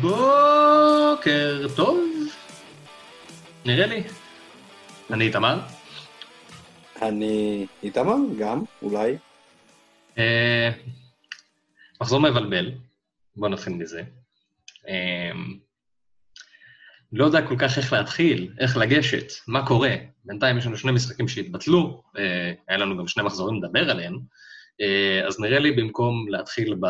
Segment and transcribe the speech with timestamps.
[0.00, 1.98] בוקר טוב,
[3.64, 4.02] נראה לי.
[5.10, 5.58] אני איתמר.
[7.02, 9.16] אני איתמר, גם, אולי.
[10.18, 10.70] אה,
[12.00, 12.72] מחזור מבלבל,
[13.36, 14.02] בואו נתחיל מזה.
[14.88, 15.32] אה,
[17.12, 19.94] לא יודע כל כך איך להתחיל, איך לגשת, מה קורה.
[20.24, 24.18] בינתיים יש לנו שני משחקים שהתבטלו, אה, היה לנו גם שני מחזורים לדבר עליהם,
[24.80, 26.86] אה, אז נראה לי במקום להתחיל ב...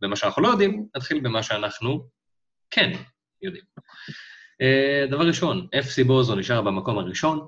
[0.00, 2.15] במה שאנחנו לא יודעים, נתחיל במה שאנחנו
[2.70, 2.90] כן
[3.42, 3.64] יודעים.
[4.62, 7.46] Uh, דבר ראשון, FC בוזו נשאר במקום הראשון,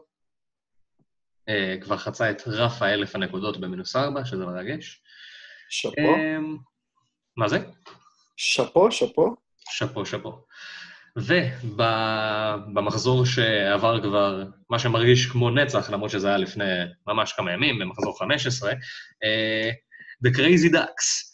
[1.51, 5.03] uh, כבר חצה את רף האלף הנקודות במינוס ארבע, שזה מרגש.
[5.69, 5.97] שאפו.
[5.97, 6.61] Uh,
[7.37, 7.59] מה זה?
[8.37, 9.37] שאפו, שאפו.
[9.71, 10.45] שאפו, שאפו.
[12.77, 16.65] ובמחזור שעבר כבר, מה שמרגיש כמו נצח, למרות שזה היה לפני
[17.07, 18.77] ממש כמה ימים, במחזור 15, uh,
[20.27, 21.28] The Crazy Ducks.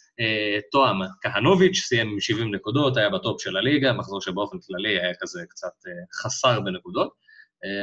[0.71, 5.43] תואם כהנוביץ', סיים עם 70 נקודות, היה בטופ של הליגה, מחזור שבאופן כללי היה כזה
[5.49, 5.73] קצת
[6.23, 7.13] חסר בנקודות,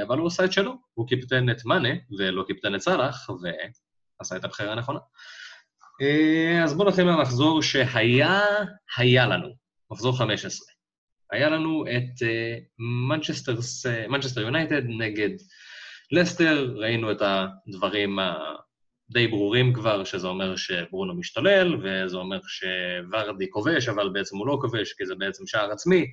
[0.07, 3.29] אבל הוא עשה את שלו, הוא קיפטן את מאנה ולא קיפטן את סאלח,
[4.21, 4.99] ועשה את הבחירה הנכונה.
[6.65, 8.41] אז בואו נתחיל מהמחזור שהיה,
[8.97, 9.49] היה לנו,
[9.91, 10.69] מחזור 15.
[11.33, 12.27] היה לנו את
[14.09, 15.31] מנצ'סטר יונייטד נגד
[16.13, 18.19] לסטר, ראינו את הדברים
[19.13, 24.59] די ברורים כבר, שזה אומר שברונו משתולל, וזה אומר שוורדי כובש, אבל בעצם הוא לא
[24.61, 26.07] כובש, כי זה בעצם שער עצמי,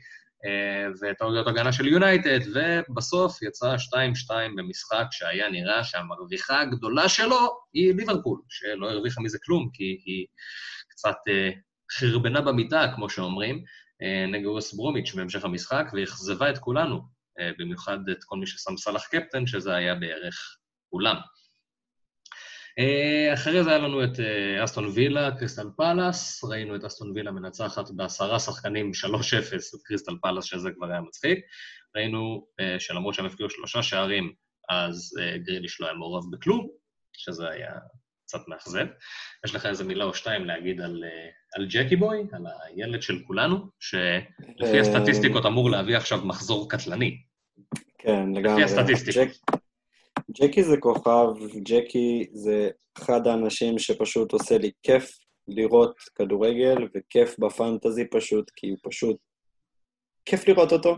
[1.02, 2.40] וטעויות הגנה של יונייטד,
[2.90, 9.70] ובסוף יצא 2-2 במשחק שהיה נראה שהמרוויחה הגדולה שלו היא ליברפול, שלא הרוויחה מזה כלום,
[9.74, 10.26] כי היא
[10.90, 11.18] קצת
[11.92, 13.64] חרבנה במיטה, כמו שאומרים,
[14.32, 17.02] נגד ווסט ברומיץ' בהמשך המשחק, ואכזבה את כולנו,
[17.60, 20.58] במיוחד את כל מי ששם סאלח קפטן, שזה היה בערך
[20.90, 21.16] כולם.
[23.34, 24.20] אחרי זה היה לנו את
[24.64, 30.46] אסטון וילה, קריסטל פלאס, ראינו את אסטון וילה מנצחת בעשרה שחקנים 3-0 את קריסטל פלאס,
[30.46, 31.40] שזה כבר היה מצחיק.
[31.96, 32.46] ראינו
[32.80, 34.34] שלמרות שהם הפקיעו שלושה שערים,
[34.70, 35.14] אז
[35.46, 36.68] גריליש לא היה מעורב בכלום,
[37.18, 37.72] שזה היה
[38.26, 38.86] קצת מאכזב.
[39.46, 41.04] יש לך איזה מילה או שתיים להגיד על,
[41.58, 47.18] על ג'קי בוי, על הילד של כולנו, שלפי הסטטיסטיקות אמור להביא עכשיו מחזור קטלני.
[47.98, 48.64] כן, לגמרי.
[48.64, 49.60] לפי הסטטיסטיקות.
[50.32, 51.28] ג'קי זה כוכב,
[51.64, 55.18] ג'קי זה אחד האנשים שפשוט עושה לי כיף
[55.48, 59.18] לראות כדורגל, וכיף בפנטזי פשוט, כי הוא פשוט...
[60.26, 60.98] כיף לראות אותו,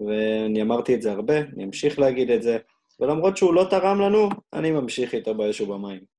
[0.00, 2.58] ואני אמרתי את זה הרבה, אני אמשיך להגיד את זה,
[3.00, 6.14] ולמרות שהוא לא תרם לנו, אני ממשיך איתו באש ובמים.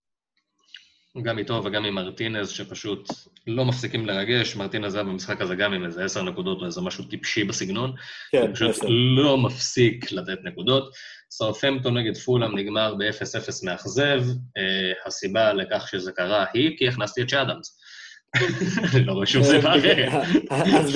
[1.24, 3.10] גם איתו וגם עם מרטינז, שפשוט
[3.48, 4.56] לא מפסיקים לרגש.
[4.56, 7.94] מרטינז היה במשחק הזה גם עם איזה עשר נקודות או איזה משהו טיפשי בסגנון.
[8.32, 8.88] כן, פשוט עשר.
[8.90, 10.94] לא מפסיק לתת נקודות.
[11.38, 14.24] סרפמפטון נגד פולאם נגמר ב-0-0 מאכזב.
[14.58, 14.64] אה,
[15.06, 17.80] הסיבה לכך שזה קרה היא כי הכנסתי את שאדמס.
[18.96, 20.12] אני לא רואה שום סיבה אחרת.
[20.80, 20.96] אז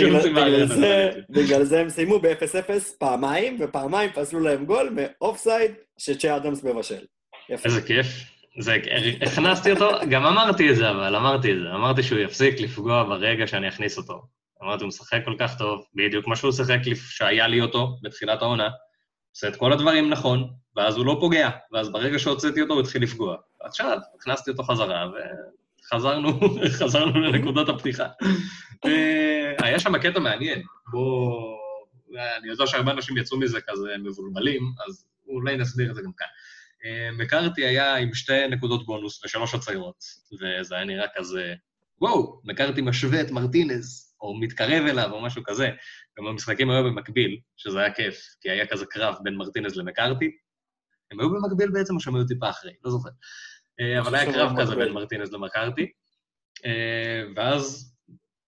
[1.29, 7.05] בגלל- זה- הם סיימו ב-0-0 פעמיים, ופעמיים פסלו להם גול מאופסייד שצ'ה אדמס מבשל.
[7.65, 8.07] איזה כיף.
[8.59, 8.77] זה,
[9.21, 11.69] הכנסתי אותו, גם אמרתי את זה, אבל אמרתי את זה.
[11.75, 14.21] אמרתי שהוא יפסיק לפגוע ברגע שאני אכניס אותו.
[14.63, 18.69] אמרתי, הוא משחק כל כך טוב, בדיוק כמו שהוא שיחק שהיה לי אותו בתחילת העונה.
[19.31, 23.03] עושה את כל הדברים נכון, ואז הוא לא פוגע, ואז ברגע שהוצאתי אותו הוא התחיל
[23.03, 23.37] לפגוע.
[23.61, 25.05] עכשיו, הכנסתי אותו חזרה,
[25.85, 26.39] וחזרנו
[26.79, 28.07] חזרנו לנקודת הפתיחה.
[28.85, 31.59] אה, היה שם קטע מעניין, בוא...
[32.37, 36.27] אני יודע שהרבה אנשים יצאו מזה כזה מבולבלים, אז אולי נסביר את זה גם כאן.
[36.85, 40.03] אה, מקארתי היה עם שתי נקודות בונוס ושלוש הציירות,
[40.33, 41.53] וזה היה נראה כזה,
[42.01, 45.69] וואו, מקארתי משווה את מרטינז, או מתקרב אליו, או משהו כזה.
[46.19, 50.31] גם המשחקים היו במקביל, שזה היה כיף, כי היה כזה קרב בין מרטינז למקארתי.
[51.11, 53.09] הם היו במקביל בעצם, או שהם היו טיפה אחרי, לא זוכר.
[53.79, 54.75] אה, אבל היה קרב כזה.
[54.75, 55.91] בין מרטינז למקארתי.
[56.65, 57.95] אה, ואז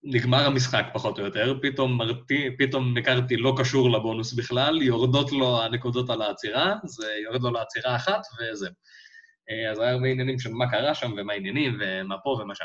[0.04, 5.62] נגמר המשחק פחות או יותר, פתאום, מרטי, פתאום מקארתי לא קשור לבונוס בכלל, יורדות לו
[5.62, 8.72] הנקודות על העצירה, זה יורד לו לעצירה אחת וזהו.
[9.50, 12.64] אה, אז היה הרבה עניינים של מה קרה שם ומה העניינים ומה פה ומה שם.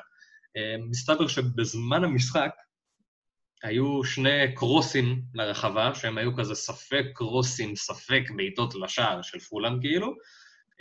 [0.89, 2.51] מסתבר שבזמן המשחק
[3.63, 10.13] היו שני קרוסים לרחבה, שהם היו כזה ספק קרוסים, ספק בעיטות לשער של פולאם כאילו,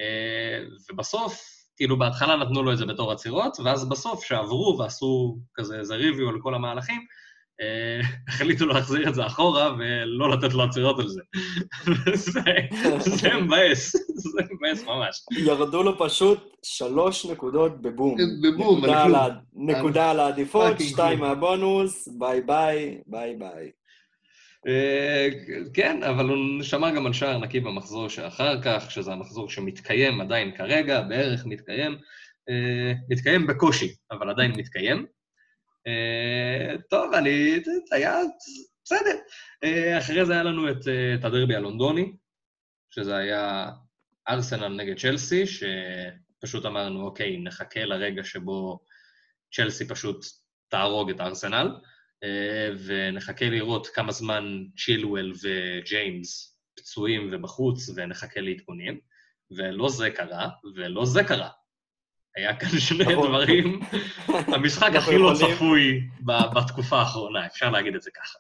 [0.00, 1.40] אה, ובסוף,
[1.76, 6.28] כאילו בהתחלה נתנו לו את זה בתור עצירות, ואז בסוף, שעברו ועשו כזה איזה ריוויו
[6.28, 7.06] על כל המהלכים,
[8.28, 11.20] החליטו להחזיר את זה אחורה ולא לתת לו עצירות על זה.
[12.98, 15.22] זה מבאס, זה מבאס ממש.
[15.38, 18.16] ירדו לו פשוט שלוש נקודות בבום.
[18.42, 18.84] בבום,
[19.54, 21.28] נקודה על העדיפות, fucking שתיים כלום.
[21.28, 23.70] מהבונוס, ביי ביי, ביי ביי.
[24.66, 25.28] אה,
[25.74, 30.56] כן, אבל הוא שמר גם על שער נקי במחזור שאחר כך, שזה המחזור שמתקיים עדיין
[30.56, 31.96] כרגע, בערך מתקיים.
[32.48, 35.06] אה, מתקיים בקושי, אבל עדיין מתקיים.
[35.86, 37.62] אה, טוב, אני...
[37.92, 38.18] היה...
[38.84, 39.18] בסדר.
[39.64, 42.12] אה, אחרי זה היה לנו את, אה, את הדרבי הלונדוני,
[42.90, 43.70] שזה היה
[44.28, 48.80] ארסנל נגד צ'לסי, שפשוט אמרנו, אוקיי, נחכה לרגע שבו
[49.54, 50.24] צ'לסי פשוט
[50.68, 51.68] תהרוג את ארסנל,
[52.86, 59.00] ונחכה לראות כמה זמן צ'ילואל וג'יימס פצועים ובחוץ, ונחכה לעדכונים.
[59.50, 61.50] ולא זה קרה, ולא זה קרה.
[62.36, 63.28] היה כאן שני נכון.
[63.28, 63.80] דברים,
[64.54, 66.00] המשחק הכי לא צפוי
[66.54, 68.38] בתקופה האחרונה, אפשר להגיד את זה ככה.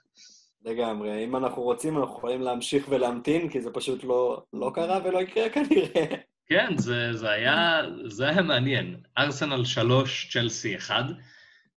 [0.64, 1.24] לגמרי.
[1.24, 5.48] אם אנחנו רוצים, אנחנו יכולים להמשיך ולהמתין, כי זה פשוט לא, לא קרה ולא יקרה
[5.50, 6.16] כנראה.
[6.48, 8.96] כן, זה, זה, היה, זה היה מעניין.
[9.18, 11.04] ארסנל 3, צ'לסי 1.
[11.04, 11.12] Uh,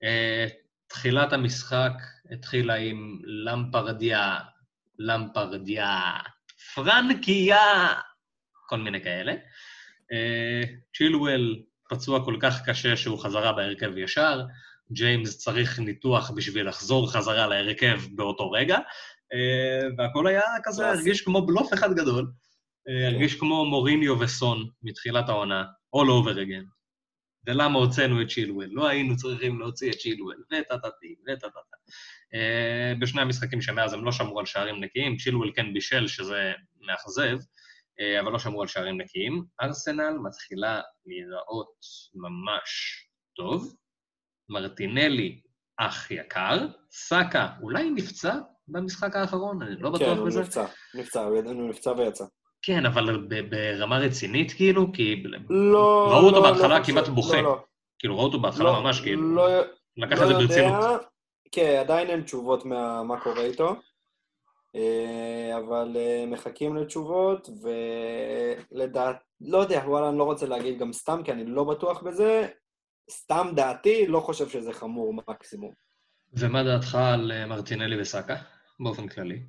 [0.03, 0.47] אה,
[0.87, 1.93] תחילת המשחק
[2.31, 4.35] התחילה עם למפרדיה,
[4.99, 6.11] למפרדיה,
[6.75, 7.93] פרנקיה,
[8.69, 9.33] כל מיני כאלה.
[9.33, 10.67] Uh,
[10.97, 14.41] צ'ילואל פצוע כל כך קשה שהוא חזרה בהרכב ישר,
[14.91, 18.77] ג'יימס צריך ניתוח בשביל לחזור חזרה להרכב באותו רגע,
[19.33, 22.31] אה, והכל היה כזה, הרגיש כמו בלוף אחד גדול.
[22.89, 25.63] אה, הרגיש כמו מוריניו וסון מתחילת העונה,
[25.95, 26.77] all over again.
[27.47, 28.69] ולמה הוצאנו את צ'ילואל?
[28.71, 31.77] לא היינו צריכים להוציא את צ'ילואל, וטטטי, וטטטה.
[32.33, 37.37] אה, בשני המשחקים שמאז הם לא שמרו על שערים נקיים, צ'ילואל כן בישל, שזה מאכזב,
[38.19, 39.43] אבל לא שמרו על שערים נקיים.
[39.61, 41.75] ארסנל מתחילה להיראות
[42.15, 43.03] ממש
[43.35, 43.75] טוב,
[44.49, 45.41] מרטינלי,
[45.79, 48.35] אח יקר, סאקה, אולי נפצע
[48.67, 49.61] במשחק האחרון?
[49.61, 50.15] אני לא בטוח בזה.
[50.15, 50.65] כן, הוא נפצע,
[50.95, 52.25] נפצע, הוא נפצע ויצא.
[52.61, 54.93] כן, אבל ברמה רצינית, כאילו?
[54.93, 55.23] כי...
[55.49, 57.35] לא, ראו אותו לא, בהתחלה לא כמעט בוכה.
[57.35, 57.63] לא, לא.
[57.99, 59.35] כאילו, ראו אותו בהתחלה לא, ממש, כאילו...
[59.35, 59.61] לא,
[59.97, 61.01] לקח את זה ברצינות.
[61.51, 63.75] כן, עדיין אין תשובות מה, מה קורה איתו, אה,
[65.57, 67.49] אבל אה, מחכים לתשובות,
[68.71, 69.15] ולדעת...
[69.41, 72.47] לא יודע, וואלה, אני לא רוצה להגיד גם סתם, כי אני לא בטוח בזה,
[73.11, 75.71] סתם דעתי, לא חושב שזה חמור מקסימום.
[76.33, 78.35] ומה דעתך על אה, מרטינלי וסאקה,
[78.79, 79.39] באופן כללי?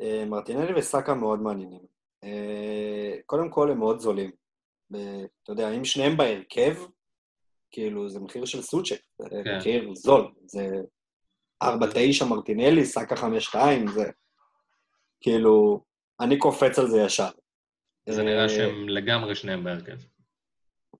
[0.00, 1.82] אה, מרטינלי וסאקה מאוד מעניינים.
[2.24, 4.30] אה, קודם כל, הם מאוד זולים.
[5.42, 6.76] אתה יודע, אם שניהם בהרכב,
[7.70, 9.58] כאילו, זה מחיר של סוצ'ק, זה כן.
[9.58, 10.32] מחיר זול.
[10.46, 10.68] זה
[11.64, 11.66] 4-9
[12.28, 13.20] מרטינלי, סאקה 5-2,
[13.94, 14.10] זה...
[15.20, 15.80] כאילו,
[16.20, 17.28] אני קופץ על זה ישר.
[18.08, 19.96] זה נראה שהם לגמרי שניהם בהרכב.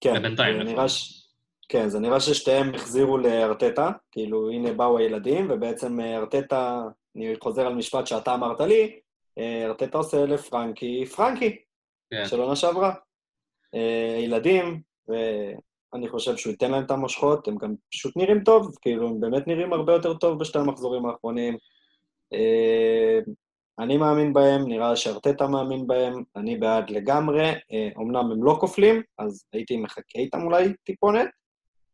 [0.00, 1.20] כן, זה נראה ש...
[1.68, 6.82] כן, זה נראה ששתיהם החזירו לארטטה, כאילו, הנה באו הילדים, ובעצם אה, ארטטה,
[7.16, 9.00] אני חוזר על משפט שאתה אמרת לי,
[9.38, 11.56] אה, ארטטה עושה לפרנקי פרנקי,
[12.10, 12.24] כן.
[12.26, 12.94] של עונה שעברה.
[13.74, 19.08] אה, ילדים, ואני חושב שהוא ייתן להם את המושכות, הם גם פשוט נראים טוב, כאילו,
[19.08, 21.56] הם באמת נראים הרבה יותר טוב בשתי המחזורים האחרונים.
[23.80, 27.52] אני מאמין בהם, נראה שארטטה מאמין בהם, אני בעד לגמרי.
[27.98, 31.28] אמנם הם לא כופלים, אז הייתי מחכה איתם אולי טיפונת,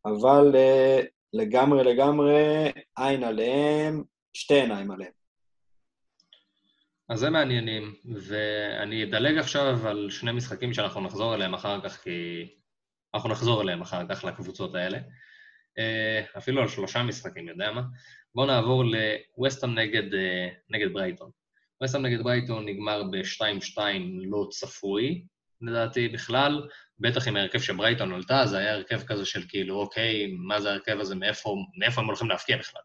[0.04, 4.02] אבל uh, לגמרי לגמרי עין עליהם,
[4.32, 5.12] שתי עיניים עליהם.
[7.08, 7.94] אז זה מעניינים,
[8.28, 12.48] ואני אדלג עכשיו על שני משחקים שאנחנו נחזור אליהם אחר כך, כי
[13.14, 14.98] אנחנו נחזור אליהם אחר כך לקבוצות האלה.
[14.98, 17.82] Uh, אפילו על שלושה משחקים, יודע מה?
[18.34, 21.30] בואו נעבור לווסטהאם נגד, uh, נגד ברייטון.
[21.80, 23.78] ווסטהאם נגד ברייטון נגמר ב-2-2
[24.30, 25.24] לא צפוי,
[25.60, 26.68] לדעתי בכלל,
[26.98, 31.00] בטח עם ההרכב שברייטון עלתה, זה היה הרכב כזה של כאילו, אוקיי, מה זה ההרכב
[31.00, 32.82] הזה, מאיפה, מאיפה הם הולכים להפקיע בכלל.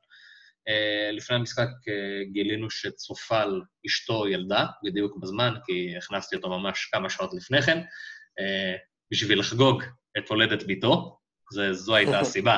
[0.70, 7.10] Uh, לפני המשחק uh, גילינו שצופל אשתו ילדה, בדיוק בזמן, כי הכנסתי אותו ממש כמה
[7.10, 8.78] שעות לפני כן, uh,
[9.12, 9.84] בשביל לחגוג
[10.18, 11.18] את הולדת ביתו,
[11.52, 12.58] זה, זו הייתה הסיבה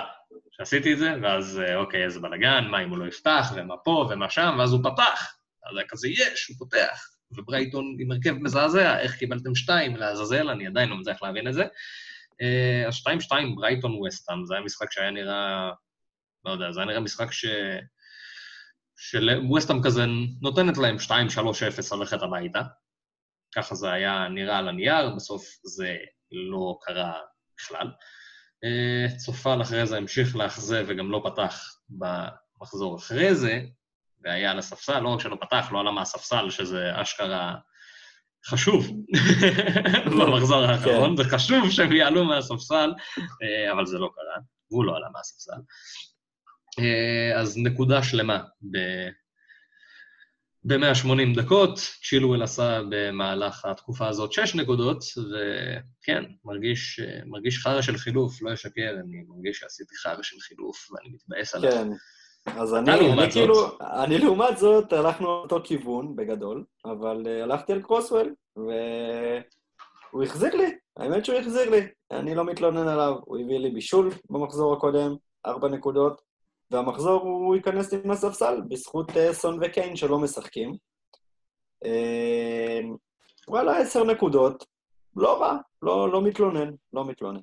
[0.51, 4.29] שעשיתי את זה, ואז אוקיי, איזה בלאגן, מה אם הוא לא יפתח, ומה פה ומה
[4.29, 5.35] שם, ואז הוא פתח.
[5.69, 7.13] היה כזה, יש, הוא פותח.
[7.37, 11.63] וברייטון עם הרכב מזעזע, איך קיבלתם שתיים לעזאזל, אני עדיין לא מצליח להבין את זה.
[12.41, 15.71] אה, אז שתיים שתיים ברייטון ווסטהאם, זה היה משחק שהיה נראה,
[16.45, 17.45] לא יודע, זה היה נראה משחק ש...
[18.97, 20.05] שווסטהאם כזה
[20.41, 22.61] נותנת להם 2-3-0 ללכת הביתה.
[23.55, 25.97] ככה זה היה נראה על הנייר, בסוף זה
[26.31, 27.13] לא קרה
[27.57, 27.87] בכלל.
[28.63, 33.61] אה, צופל אחרי זה המשיך לאכזב וגם לא פתח במחזור אחרי זה,
[34.23, 37.55] והיה על הספסל, לא רק שלא פתח, לא עלה מהספסל, שזה אשכרה
[38.45, 38.87] חשוב
[40.19, 41.23] במחזור האחרון, כן.
[41.23, 45.61] זה חשוב שהם יעלו מהספסל, אה, אבל זה לא קרה, והוא לא עלה מהספסל.
[46.79, 48.43] אה, אז נקודה שלמה
[50.65, 58.41] ב-180 דקות, צ'ילואל עשה במהלך התקופה הזאת שש נקודות, וכן, מרגיש, מרגיש חרא של חילוף,
[58.41, 61.71] לא אשקר, אני מרגיש שעשיתי חרא של חילוף ואני מתבאס עליו.
[61.71, 61.87] כן,
[62.45, 67.81] אז אני, אני כאילו, אני לעומת זאת, הלכנו לאותו כיוון, בגדול, אבל uh, הלכתי על
[67.81, 71.81] קרוסוול, והוא החזיר לי, האמת שהוא החזיר לי,
[72.11, 76.21] אני לא מתלונן עליו, הוא הביא לי בישול במחזור הקודם, ארבע נקודות,
[76.71, 80.75] והמחזור הוא ייכנס עם הספסל, בזכות אה, סון וקיין שלא משחקים.
[81.85, 82.79] אה,
[83.47, 84.65] וואלה, עשר נקודות,
[85.15, 87.41] לא רע, לא, לא מתלונן, לא מתלונן.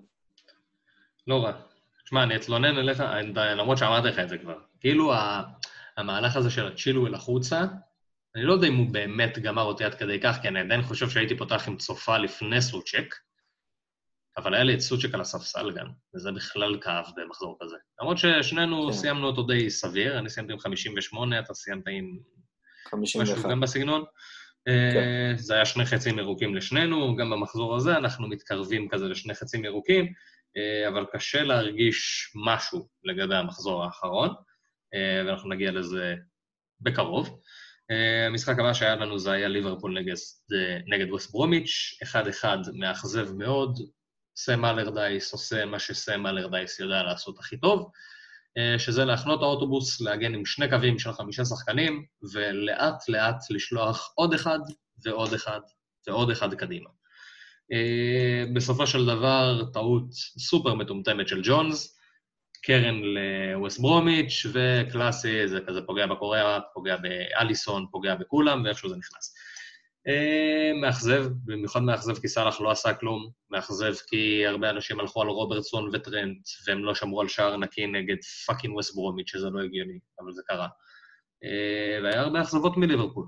[1.27, 1.70] לא רע.
[2.11, 3.03] תשמע, אני אתלונן אליך,
[3.37, 4.59] למרות שאמרתי לך את זה כבר.
[4.81, 5.13] כאילו,
[5.97, 7.65] המהלך הזה של הצ'ילואל החוצה,
[8.37, 11.11] אני לא יודע אם הוא באמת גמר אותי עד כדי כך, כי אני עדיין חושב
[11.11, 13.15] שהייתי פותח עם צופה לפני סוצ'ק,
[14.37, 17.77] אבל היה לי את סוצ'ק על הספסל גם, וזה בכלל כאב במחזור כזה.
[18.01, 18.93] למרות ששנינו כן.
[18.93, 22.19] סיימנו אותו די סביר, אני סיימתי עם 58, אתה סיימת עם
[22.91, 23.23] 51.
[23.23, 24.05] משהו גם בסגנון.
[24.65, 24.73] כן.
[24.73, 29.65] אה, זה היה שני חצים ירוקים לשנינו, גם במחזור הזה אנחנו מתקרבים כזה לשני חצים
[29.65, 30.13] ירוקים, אה,
[30.89, 34.31] אבל קשה להרגיש משהו לגבי המחזור האחרון,
[34.95, 36.15] אה, ואנחנו נגיע לזה
[36.81, 37.41] בקרוב.
[38.27, 40.15] המשחק הבא שהיה לנו זה היה ליברפול נגד,
[40.87, 43.79] נגד ווסט ברומיץ', 1-1 מאכזב מאוד,
[44.37, 47.91] סם אלרדייס עושה מה שסם אלרדייס יודע לעשות הכי טוב,
[48.59, 54.59] אה, שזה להחנות האוטובוס, להגן עם שני קווים של חמישה שחקנים, ולאט-לאט לשלוח עוד אחד
[55.05, 55.61] ועוד אחד
[56.07, 56.91] ועוד אחד קדימה.
[57.73, 61.97] אה, בסופו של דבר, טעות סופר מטומטמת של ג'ונס,
[62.63, 69.35] קרן לווסט ברומיץ', וקלאסי, זה כזה פוגע בקוריאה, פוגע באליסון, פוגע בכולם, ואיכשהו זה נכנס.
[70.09, 75.29] אה, מאכזב, במיוחד מאכזב כי סאלח לא עשה כלום, מאכזב כי הרבה אנשים הלכו על
[75.29, 79.99] רוברטסון וטרנט, והם לא שמרו על שער נקי נגד fucking ווסט ברומיץ', שזה לא הגיוני,
[80.21, 80.69] אבל זה קרה.
[81.45, 83.27] אה, והיה הרבה אכזבות מליברפול,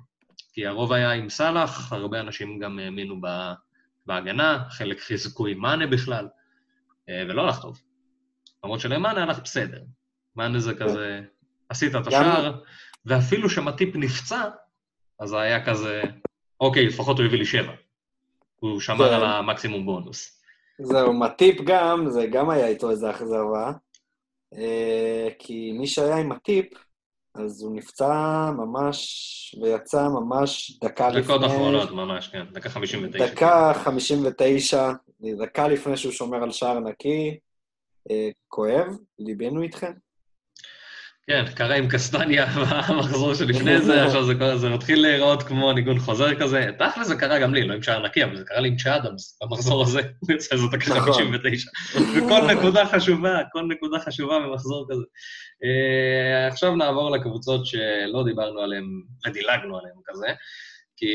[0.53, 3.21] כי הרוב היה עם סאלח, הרבה אנשים גם האמינו
[4.07, 6.29] בהגנה, חלק חיזקו עם מאנה בכלל,
[7.09, 7.81] אה, ולא הלך טוב.
[8.65, 9.83] למרות שלמאנה הלך בסדר.
[10.37, 11.21] מאנה זה כזה,
[11.69, 12.61] עשית את השער,
[13.07, 14.43] ואפילו שמטיפ נפצע,
[15.21, 16.03] אז זה היה כזה,
[16.61, 17.73] אוקיי, לפחות הוא הביא לי שבע.
[18.57, 19.15] הוא שמר כן.
[19.15, 20.43] על המקסימום בונוס.
[20.83, 23.73] זהו, מטיפ גם, זה גם היה איתו איזו אכזבה,
[24.55, 26.67] אה, כי מי שהיה עם הטיפ,
[27.35, 31.23] אז הוא נפצע ממש, ויצא ממש דקה לפני...
[31.23, 33.27] דקות אחרונות, ממש, כן, דקה 59.
[33.27, 34.93] דקה 59,
[35.39, 37.39] דקה לפני שהוא שומר על שער נקי,
[38.11, 39.93] אה, כואב, ליבנו איתכם.
[41.27, 42.47] כן, קרה עם קסטניה
[42.89, 46.71] במחזור שלפני זה, עכשיו זה, זה מתחיל להיראות כמו ניגון חוזר כזה.
[46.79, 49.39] תכל'ס זה קרה גם לי, לא עם שער נקי, אבל זה קרה לי עם צ'אדמס
[49.43, 51.71] במחזור הזה, יוצא זאת הקשה 59.
[51.97, 55.03] וכל נקודה חשובה, כל נקודה חשובה במחזור כזה.
[55.65, 58.85] Uh, עכשיו נעבור לקבוצות שלא דיברנו עליהן
[59.27, 60.27] ודילגנו עליהן כזה,
[60.97, 61.07] כי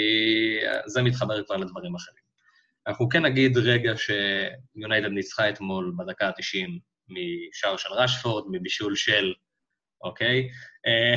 [0.86, 2.28] זה מתחבר כבר לדברים אחרים.
[2.88, 6.70] אנחנו כן נגיד רגע שיונייטד ניצחה אתמול בדקה ה-90
[7.10, 9.34] משער של רשפורד, מבישול של
[10.04, 10.50] אוקיי?
[10.88, 11.13] אה,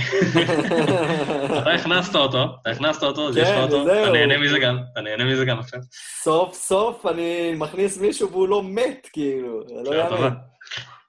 [1.63, 4.79] אתה הכנסת אותו, אתה הכנסת אותו, אז יש לך כן, אותו, אתה נהנה מזה גם,
[4.93, 5.81] אתה נהנה מזה גם עכשיו.
[6.23, 10.35] סוף סוף אני מכניס מישהו והוא לא מת, כאילו, זה לא יאמן.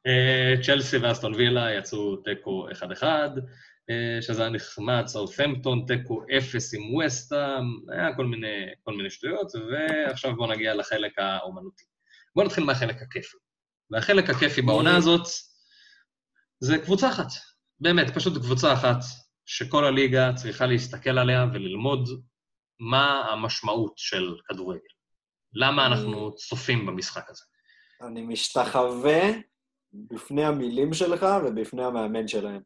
[0.07, 3.03] אה, צ'לסי ואסטון וילה יצאו תיקו 1-1,
[3.89, 9.51] אה, שזה היה נחמד, סאות'מפטון, תיקו 0 עם ווסטאם, היה כל מיני, כל מיני שטויות,
[9.71, 11.83] ועכשיו בואו נגיע לחלק האומנותי.
[12.35, 13.37] בואו נתחיל מהחלק הכיפי.
[13.91, 15.27] והחלק הכיפי בעונה הזאת
[16.59, 17.27] זה קבוצה אחת.
[17.81, 18.97] באמת, פשוט קבוצה אחת
[19.45, 22.09] שכל הליגה צריכה להסתכל עליה וללמוד
[22.79, 24.79] מה המשמעות של כדורגל.
[25.53, 27.43] למה אנחנו צופים במשחק הזה.
[28.01, 29.21] אני משתחווה
[29.93, 32.61] בפני המילים שלך ובפני המאמן שלהם.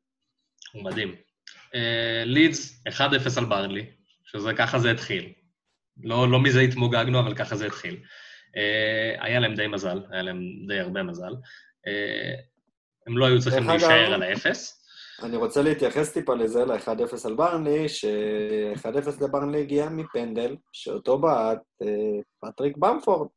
[0.74, 1.16] הוא מדהים.
[2.26, 3.86] לידס, uh, 1-0 על ברנלי,
[4.26, 5.34] שזה ככה זה התחיל.
[6.04, 7.96] לא, לא מזה התמוגגנו, אבל ככה זה התחיל.
[7.96, 11.32] Uh, היה להם די מזל, היה להם די הרבה מזל.
[11.32, 12.42] Uh,
[13.08, 14.85] הם לא היו צריכים להישאר על האפס.
[15.24, 22.22] אני רוצה להתייחס טיפה לזה, ל-1-0 על ברנלי, ש-1-0 לברנלי הגיע מפנדל, שאותו בעט אה,
[22.42, 23.28] פטריק במפורד.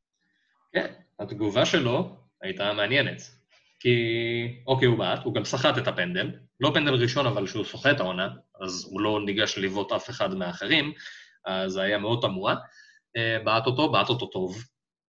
[0.73, 3.21] כן, התגובה שלו הייתה מעניינת.
[3.81, 3.97] כי,
[4.67, 6.31] אוקיי, הוא בעט, הוא גם סחט את הפנדל,
[6.61, 8.29] לא פנדל ראשון, אבל שהוא סוחט העונה,
[8.61, 10.93] אז הוא לא ניגש לבעוט אף אחד מהאחרים,
[11.47, 12.55] אז זה היה מאוד תמוה.
[13.17, 14.65] אה, בעט אותו, בעט אותו טוב,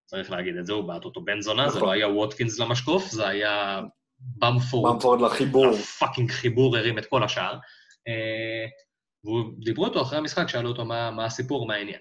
[0.06, 1.74] צריך להגיד את זה, הוא בעט אותו בן זונה, נכון.
[1.74, 3.80] זה לא היה ווטקינס למשקוף, זה היה
[4.20, 4.92] במפורד.
[4.94, 5.66] במפורד לחיבור.
[5.66, 7.58] הפאקינג חיבור הרים את כל השאר.
[8.08, 8.66] אה,
[9.24, 12.00] ודיברו איתו אחרי המשחק, שאלו אותו מה, מה הסיפור, מה העניין.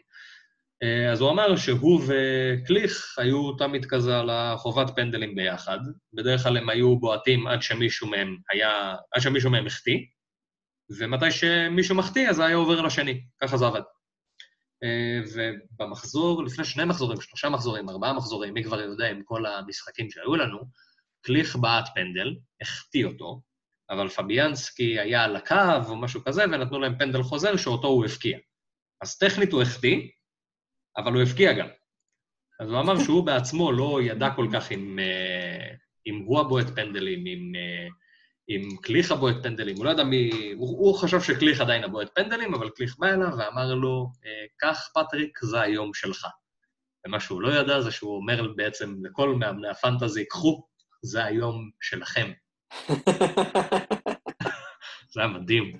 [0.84, 5.80] אה, אז הוא אמר שהוא וקליך היו תמיד כזה על החובת פנדלים ביחד.
[6.14, 9.98] בדרך כלל הם היו בועטים עד שמישהו מהם היה, עד שמישהו מהם החטיא,
[11.00, 13.22] ומתי שמישהו מחטיא, אז זה היה עובר לשני.
[13.42, 13.82] ככה זה עבד.
[14.84, 20.12] אה, ובמחזור, לפני שני מחזורים, שלושה מחזורים, ארבעה מחזורים, מי כבר יודע עם כל המשחקים
[20.12, 20.60] שהיו לנו,
[21.22, 23.42] קליך בעט פנדל, החטיא אותו,
[23.90, 25.56] אבל פביאנסקי היה על הקו
[25.90, 28.38] או משהו כזה, ונתנו להם פנדל חוזר שאותו הוא הפקיע.
[29.02, 30.10] אז טכנית הוא החטיא,
[30.98, 31.68] אבל הוא הפקיע גם.
[32.60, 35.74] אז הוא אמר שהוא בעצמו לא ידע כל כך אם, אה,
[36.08, 37.88] אם הוא הבועט פנדלים, אם, אה,
[38.50, 40.30] אם קליך הבועט פנדלים, הוא לא ידע מי...
[40.58, 44.90] הוא, הוא חשב שקליך עדיין הבועט פנדלים, אבל קליך בא אליו ואמר לו, אה, קח,
[44.96, 46.28] פטריק, זה היום שלך.
[47.08, 50.69] ומה שהוא לא ידע זה שהוא אומר בעצם לכל מאמני הפנטזי, קחו,
[51.02, 52.32] זה היום שלכם.
[55.14, 55.78] זה היה מדהים.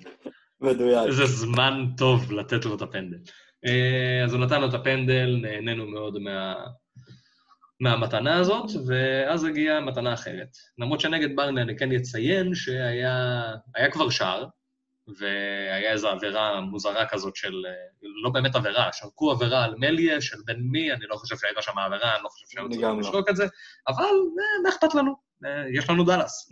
[0.60, 1.06] מדויק.
[1.06, 3.18] איזה זמן טוב לתת לו את הפנדל.
[3.66, 6.54] אה, אז הוא נתן לו את הפנדל, נהנינו מאוד מה...
[7.80, 10.48] מהמתנה הזאת, ואז הגיעה מתנה אחרת.
[10.78, 14.46] למרות שנגד ברני אני כן אציין שהיה כבר שער,
[15.18, 17.52] והיה איזו עבירה מוזרה כזאת של,
[18.24, 21.78] לא באמת עבירה, שרקו עבירה על מליה של בן מי, אני לא חושב שהייתה שם
[21.78, 23.00] עבירה, אני לא חושב שהיו צריכים.
[23.00, 23.46] לשרוק את זה,
[23.88, 25.14] אבל אה, מה אכפת לנו?
[25.44, 26.50] אה, יש לנו דאלאס.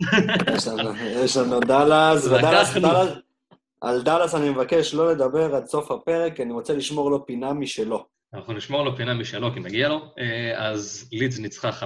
[1.25, 2.27] יש לנו- דאלאס.
[2.27, 2.75] דאלס,
[3.81, 7.53] על דאלאס אני מבקש לא לדבר עד סוף הפרק, כי אני רוצה לשמור לו פינה
[7.53, 8.05] משלו.
[8.33, 10.01] אנחנו נשמור לו פינה משלו, כי מגיע לו.
[10.19, 11.83] אה, אז לידס ניצחה 5-0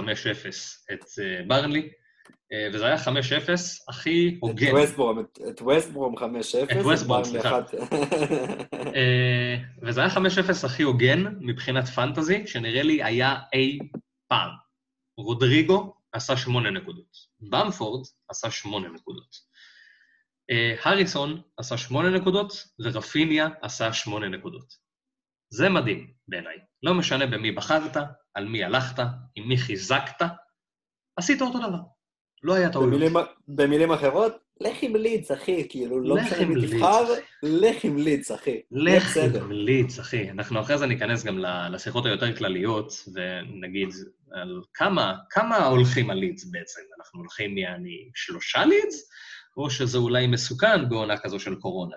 [0.92, 1.04] את
[1.46, 1.88] ברנלי,
[2.72, 3.08] וזה היה 5-0
[3.88, 4.72] הכי את הוגן.
[4.76, 6.22] ווסטברום, את- את ווסטברום 5-0.
[6.72, 7.58] את ווסטברום, סליחה.
[8.94, 13.78] אה, וזה היה 5-0 הכי הוגן מבחינת פנטזי, שנראה לי היה אי
[14.28, 14.50] פעם.
[15.18, 17.16] רודריגו עשה 8 נקודות.
[17.40, 19.36] במפורד עשה 8 נקודות.
[20.50, 22.52] אה, הריסון עשה 8 נקודות,
[22.84, 24.74] ורפיניה עשה 8 נקודות.
[25.50, 26.56] זה מדהים בעיניי.
[26.82, 27.96] לא משנה במי בחרת,
[28.34, 29.02] על מי הלכת,
[29.34, 30.22] עם מי חיזקת,
[31.16, 31.78] עשית אותו דבר.
[32.44, 32.90] לא היה טעויות.
[32.90, 33.16] במילים-
[33.48, 37.04] במילים אחרות, לך עם לידס, אחי, כאילו, לא משנה עם מי לידס, תבחר.
[37.42, 38.60] לך עם לידס, אחי.
[38.72, 39.40] לך בסדר.
[39.40, 40.30] תמליץ, אחי.
[40.30, 41.38] אנחנו אחרי זה ניכנס גם
[41.72, 43.88] לשיחות היותר כלליות, ונגיד
[44.32, 46.80] על כמה, כמה הולכים על לידס בעצם.
[46.98, 49.10] אנחנו הולכים יעני שלושה לידס,
[49.56, 51.96] או שזה אולי מסוכן בעונה כזו של קורונה.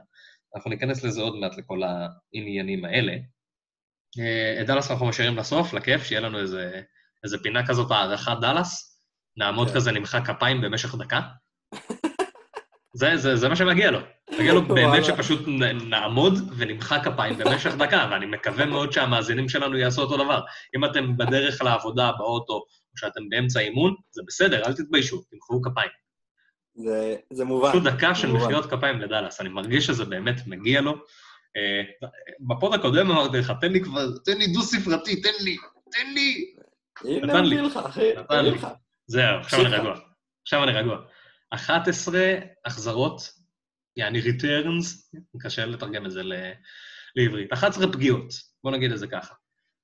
[0.56, 3.14] אנחנו ניכנס לזה עוד מעט לכל העניינים האלה.
[4.20, 6.82] אה, את דאלאס אנחנו משאירים לסוף, לכיף, שיהיה לנו איזה,
[7.24, 8.97] איזה פינה כזאת, הערכת דאלאס.
[9.38, 9.76] נעמוד כן.
[9.76, 11.22] כזה, נמחא כפיים במשך דקה.
[13.00, 14.00] זה, זה, זה מה שמגיע לו.
[14.40, 15.06] מגיע לו באמת.
[15.06, 15.42] שפשוט
[15.90, 20.42] נעמוד ונמחא כפיים במשך דקה, ואני מקווה מאוד שהמאזינים שלנו יעשו אותו דבר.
[20.78, 22.64] אם אתם בדרך לעבודה, באוטו, או
[22.98, 25.90] שאתם באמצע אימון, זה בסדר, אל תתביישו, תמחאו כפיים.
[26.76, 27.70] זה- זה מובן.
[27.70, 28.32] פשוט דקה של.
[28.32, 30.92] מחיאות כפיים לדאלאס, אני מרגיש שזה באמת מגיע לו.
[31.58, 32.08] אה,
[32.40, 35.58] ב pod הקודם אמרתי לך, תן לי כבר, תן לי דו-ספרתי, תן לי,
[35.92, 36.54] תן לי.
[37.06, 37.58] הנה, נתן לי.
[38.18, 38.58] נתן לי.
[39.08, 40.00] זהו, עכשיו אני רגוע.
[40.44, 40.98] עכשיו אני רגוע.
[41.50, 42.20] 11
[42.66, 43.22] החזרות,
[43.98, 46.52] יעני returns, קשה לתרגם את זה ל-
[47.16, 47.54] לעברית.
[47.54, 49.34] 11 פגיעות, בוא נגיד את זה ככה.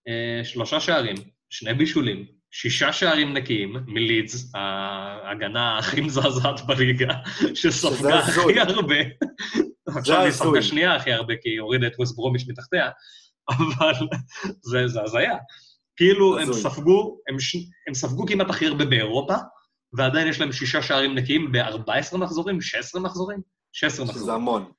[0.07, 1.15] אה, שלושה שערים,
[1.49, 7.13] שני בישולים, שישה שערים נקיים מלידס, ההגנה הכי מזעזעת בליגה,
[7.55, 8.19] שספגה.
[8.19, 8.95] הכי הרבה.
[9.87, 10.31] עכשיו היא.
[10.31, 12.89] ספגה שנייה הכי הרבה, כי היא הורידה את ווסט ברומיש מתחתיה,
[13.49, 13.93] אבל
[14.71, 15.35] זה הזיה.
[15.95, 16.53] כאילו הם.
[16.53, 17.37] ספגו, הם.
[17.87, 19.35] הם ספגו כמעט הכי הרבה באירופה,
[19.93, 23.39] ועדיין יש להם שישה שערים נקיים ב-14 מחזורים, 16 מחזורים?
[23.73, 24.35] 16 שזה מחזורים.
[24.35, 24.71] המון.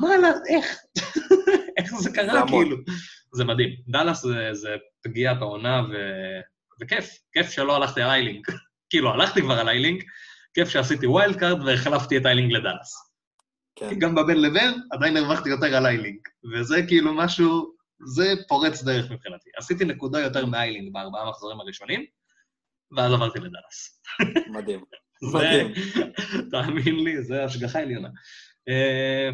[0.00, 0.08] מה,
[0.48, 0.76] איך?
[1.78, 2.64] איך זה זה קרה, המון.
[2.64, 2.76] כאילו?
[3.32, 3.70] זה מדהים.
[3.88, 4.68] דאלאס זה, זה
[5.04, 5.94] פגיעת העונה, ו...
[6.80, 8.46] וכיף, כיף שלא הלכתי על איילינג.
[8.90, 10.02] כאילו, הלכתי כבר על איילינג,
[10.54, 13.08] כיף שעשיתי wild card והחלפתי את איילינג לדאלאס.
[13.76, 13.88] כן.
[13.88, 16.18] כי גם בבין לבין עדיין הרווחתי יותר על איילינג.
[16.52, 17.72] וזה כאילו משהו,
[18.06, 19.50] זה פורץ דרך מבחינתי.
[19.56, 22.06] עשיתי נקודה יותר מאיילינג בארבעה מחזורים הראשונים,
[22.96, 24.02] ואז עברתי לדאלאס.
[24.52, 24.84] מדהים.
[25.34, 25.72] מדהים.
[26.50, 28.08] תאמין לי, זה השגחה עליונה.
[28.68, 29.30] אה,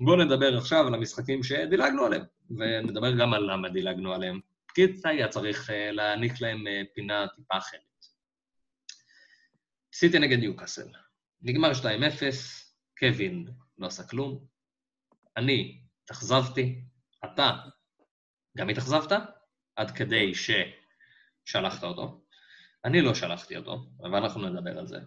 [0.00, 4.40] בואו נדבר עכשיו על המשחקים שדילגנו עליהם, ונדבר גם על למה דילגנו עליהם.
[4.74, 7.80] כי היה צריך אה, להעניק להם אה, פינה טיפה אחרת.
[9.94, 10.88] סיטי נגד ניוקאסל.
[11.42, 11.84] נגמר 2-0,
[12.98, 13.46] קווין
[13.78, 14.44] לא עשה כלום.
[15.36, 16.80] אני התאכזבתי,
[17.24, 17.50] אתה
[18.58, 19.12] גם התאכזבת,
[19.76, 22.20] עד כדי ששלחת אותו.
[22.84, 24.98] אני לא שלחתי אותו, אבל אנחנו נדבר על זה.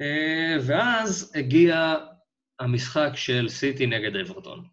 [0.00, 1.94] אה, ואז הגיע
[2.60, 4.68] המשחק של סיטי נגד אברטון,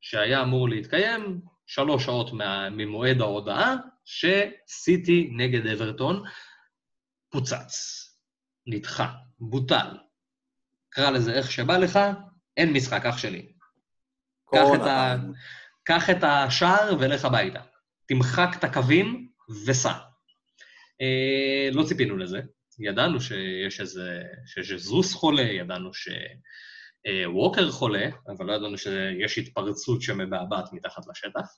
[0.00, 6.22] שהיה אמור להתקיים שלוש שעות מה- ממועד ההודעה, שסיטי נגד אברטון
[7.30, 7.74] פוצץ,
[8.66, 9.96] נדחה, בוטל.
[10.88, 11.98] קרא לזה איך שבא לך,
[12.56, 13.52] אין משחק, אח שלי.
[14.54, 15.16] קח את, ה...
[15.84, 17.60] קח את השער ולך הביתה.
[18.06, 19.28] תמחק את הקווים
[19.66, 19.92] וסע.
[21.00, 22.40] אה, לא ציפינו לזה.
[22.78, 24.22] ידענו שיש איזה...
[24.46, 31.56] שזוס חולה, ידענו שווקר חולה, אבל לא ידענו שיש התפרצות שמבעבעת מתחת לשטח,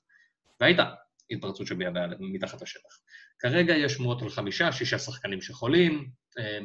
[0.60, 0.94] והייתה
[1.30, 2.98] התפרצות שמבעבעת מתחת לשטח.
[3.38, 6.58] כרגע יש שמועות על חמישה, שישה שחקנים שחולים, אה,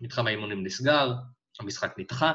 [0.00, 1.12] מתחם האימונים נסגר,
[1.60, 2.32] המשחק נדחה,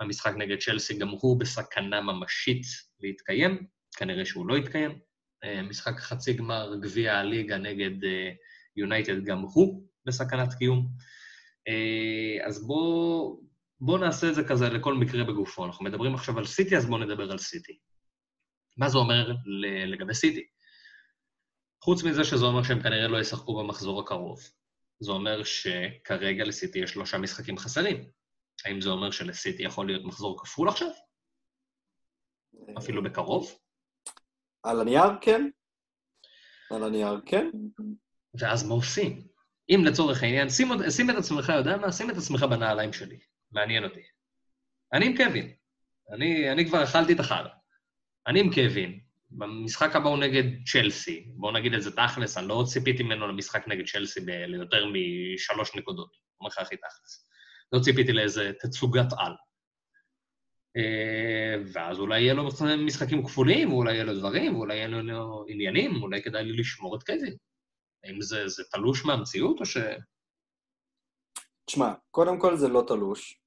[0.00, 2.62] המשחק נגד צ'לסי גם הוא בסכנה ממשית
[3.00, 3.66] להתקיים,
[3.98, 4.98] כנראה שהוא לא יתקיים.
[5.44, 8.30] אה, משחק חצי גמר גביע הליגה נגד אה,
[8.76, 10.88] יונייטד גם הוא בסכנת קיום.
[11.68, 13.40] אה, אז בואו
[13.80, 15.66] בואו נעשה את זה כזה לכל מקרה בגופו.
[15.66, 17.78] אנחנו מדברים עכשיו על סיטי, אז בואו נדבר על סיטי.
[18.76, 19.32] מה זה אומר
[19.86, 20.46] לגבי סיטי?
[21.84, 24.40] חוץ מזה שזה אומר שהם כנראה לא ישחקו במחזור הקרוב,
[25.00, 28.10] זה אומר שכרגע לסיטי יש שלושה משחקים חסרים.
[28.64, 30.88] האם זה אומר שלסיטי יכול להיות מחזור כפול עכשיו?
[32.78, 33.58] אפילו בקרוב?
[34.68, 35.48] על הנייר כן.
[36.70, 37.50] על הנייר כן.
[38.40, 39.22] ואז מה עושים?
[39.70, 41.92] אם לצורך העניין, שים, שים את עצמך, יודע מה?
[41.92, 43.18] שים את עצמך בנעליים שלי.
[43.52, 44.02] מעניין אותי.
[44.92, 45.52] אני עם קווין.
[46.12, 47.48] אני, אני כבר אכלתי את החרא.
[48.26, 49.00] אני עם קווין.
[49.30, 51.26] במשחק הבא הוא נגד צ'לסי.
[51.36, 56.16] בואו נגיד את זה תכלס, אני לא ציפיתי ממנו למשחק נגד צ'לסי ליותר משלוש נקודות.
[56.40, 57.28] אומר לך הכי תכלס.
[57.72, 59.32] לא ציפיתי לאיזה תצוגת על.
[60.76, 62.48] אה, ואז אולי יהיה לו
[62.86, 67.02] משחקים כפולים, ואולי יהיה לו דברים, ואולי יהיה לו עניינים, אולי כדאי לי לשמור את
[67.02, 67.36] קווין.
[68.04, 69.76] האם זה, זה תלוש מהמציאות או ש...
[71.64, 73.40] תשמע, קודם כל זה לא תלוש.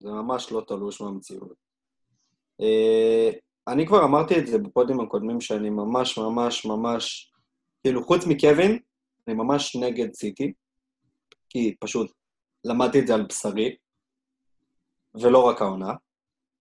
[0.00, 1.54] זה ממש לא תלוש מהמציאות.
[2.60, 3.30] אה,
[3.68, 7.32] אני כבר אמרתי את זה בפודים הקודמים, שאני ממש ממש ממש,
[7.82, 8.78] כאילו, חוץ מקווין,
[9.28, 10.52] אני ממש נגד סיטי,
[11.48, 12.12] כי פשוט
[12.64, 13.76] למדתי את זה על בשרי,
[15.22, 15.92] ולא רק העונה.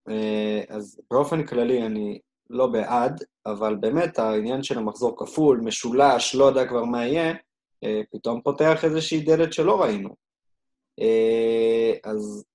[0.10, 2.20] אה, אז באופן כללי אני
[2.50, 7.34] לא בעד, אבל באמת העניין של המחזור כפול, משולש, לא יודע כבר מה יהיה,
[7.84, 10.16] אה, פתאום פותח איזושהי דלת שלא ראינו.
[11.00, 12.46] אה, אז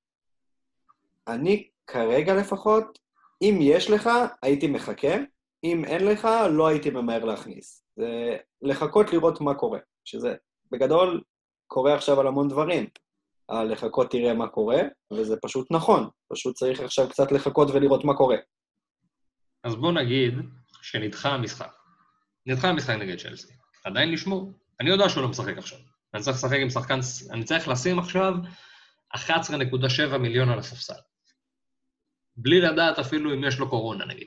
[1.28, 2.98] אני כרגע לפחות,
[3.42, 4.10] אם יש לך,
[4.42, 5.14] הייתי מחכה,
[5.64, 7.84] אם אין לך, לא הייתי ממהר להכניס.
[7.96, 10.34] זה לחכות לראות מה קורה, שזה
[10.70, 11.22] בגדול
[11.66, 12.86] קורה עכשיו על המון דברים.
[13.50, 18.36] לחכות תראה מה קורה, וזה פשוט נכון, פשוט צריך עכשיו קצת לחכות ולראות מה קורה.
[19.64, 20.34] אז בוא נגיד
[20.82, 21.72] שנדחה המשחק.
[22.46, 23.52] נדחה המשחק נגד צ'לסי.
[23.84, 24.52] עדיין לשמור.
[24.80, 25.78] אני יודע שהוא לא משחק עכשיו.
[26.14, 26.98] אני צריך לשחק עם שחקן...
[27.30, 28.34] אני צריך לשים עכשיו
[29.16, 30.94] 11.7 מיליון על הספסל.
[32.36, 34.26] בלי לדעת אפילו אם יש לו קורונה, נגיד.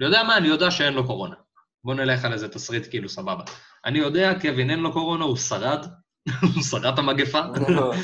[0.00, 0.36] אני יודע מה?
[0.36, 1.34] אני יודע שאין לו קורונה.
[1.84, 3.44] בוא נלך על איזה תסריט כאילו סבבה.
[3.84, 5.86] אני יודע, קווין אין לו קורונה, הוא שרד,
[6.54, 7.40] הוא שרד את המגפה.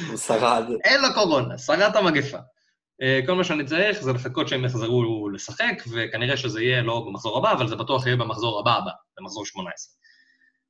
[0.09, 0.65] הוא שרד.
[0.85, 2.39] אין לו קורונה, שרד את המגפה.
[3.03, 7.39] אה, כל מה שאני צריך זה לחכות שהם יחזרו לשחק, וכנראה שזה יהיה לא במחזור
[7.39, 9.95] הבא, אבל זה בטוח יהיה במחזור הבא הבא, במחזור 18.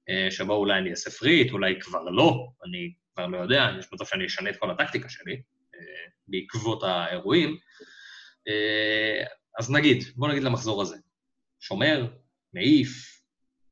[0.09, 4.05] אה, שבו אולי אני אעשה פריט, אולי כבר לא, אני כבר לא יודע, יש מצב
[4.05, 5.43] שאני אשנה את כל הטקטיקה שלי
[5.75, 5.81] אה,
[6.29, 7.57] בעקבות האירועים.
[9.59, 10.97] אז נגיד, בוא נגיד למחזור הזה.
[11.61, 12.07] שומר,
[12.55, 13.23] מעיף,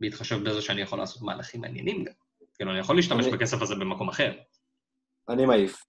[0.01, 2.12] בהתחשב בזה שאני יכול לעשות מהלכים מעניינים גם.
[2.59, 3.33] כאילו, אני יכול להשתמש אני...
[3.33, 4.33] בכסף הזה במקום אחר.
[5.29, 5.85] אני מעיף.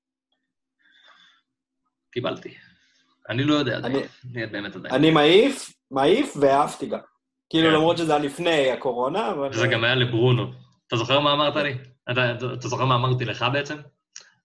[2.12, 2.58] קיבלתי.
[3.30, 4.00] אני לא יודע, אני,
[4.36, 4.96] אני באמת עדיין.
[4.96, 7.00] אני מעיף, מעיף ואהבתי גם.
[7.50, 7.76] כאילו, כן.
[7.76, 9.54] למרות שזה היה לפני הקורונה, אבל...
[9.54, 10.52] זה גם היה לברונו.
[10.88, 11.78] אתה זוכר מה אמרת לי?
[12.12, 13.78] אתה, אתה זוכר מה אמרתי לך בעצם?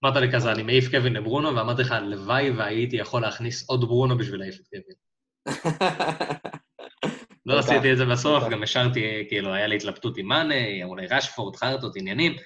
[0.05, 4.19] אמרת לי כזה, אני מעיף קווין לברונו, ואמרתי לך, הלוואי והייתי יכול להכניס עוד ברונו
[4.19, 4.97] בשביל להעיף את קווין.
[7.47, 11.57] לא עשיתי את זה בסוף, גם השארתי, כאילו, היה לי התלבטות עם מאנה, אולי רשפורד,
[11.57, 12.37] חרטות, עניינים.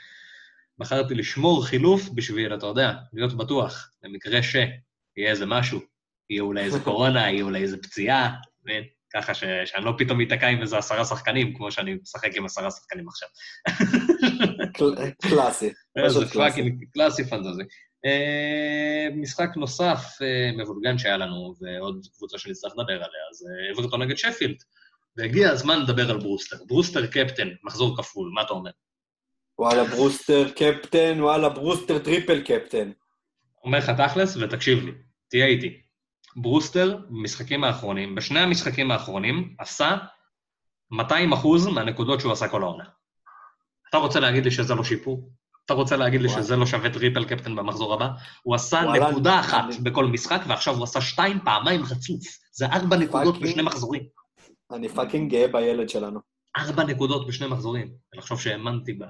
[0.79, 4.57] בחרתי לשמור חילוף בשביל, אתה יודע, להיות בטוח, למקרה ש...
[5.19, 5.81] יהיה איזה משהו,
[6.31, 8.35] יהיה אולי איזה קורונה, יהיה אולי איזה פציעה,
[9.15, 12.71] ככה ש, שאני לא פתאום אתקע עם איזה עשרה שחקנים, כמו שאני משחק עם עשרה
[12.71, 13.29] שחקנים עכשיו.
[15.29, 15.73] קלאסי.
[16.09, 17.63] זה פאקינג קלאסי פנטזי.
[18.07, 24.17] Uh, משחק נוסף אה, מבולגן שהיה לנו, ועוד קבוצה שנצטרך לדבר עליה, זה אברטון נגד
[24.17, 24.57] שפילד.
[25.19, 26.57] והגיע הזמן לדבר על ברוסטר.
[26.67, 28.71] ברוסטר קפטן, מחזור כפול, מה אתה אומר?
[29.59, 32.91] וואלה, ברוסטר קפטן, וואלה, ברוסטר triple captain.
[33.65, 34.93] אומר לך תכלס, ותקשיב לי.
[35.29, 35.81] תהיה איתי.
[36.37, 39.97] ברוסטר, במשחקים האחרונים, בשני המשחקים האחרונים, עשה
[40.91, 42.85] 200 אחוז מהנקודות שהוא עשה כל העונה.
[43.91, 45.31] אתה רוצה להגיד לי שזה לא שיפור?
[45.65, 48.09] אתה רוצה להגיד לי שזה לא שווה triple captain במחזור הבא?
[48.43, 52.21] הוא עשה נקודה אחת בכל משחק, ועכשיו הוא עשה שתיים פעמיים רצוף.
[52.53, 54.18] זה ארבע נקודות בשני מחזורים.
[54.73, 56.21] אני fucking גאה בילד שלנו.
[56.57, 57.93] ארבע נקודות בשני מחזורים.
[58.15, 59.03] ולחשוב שהאמנתי ב...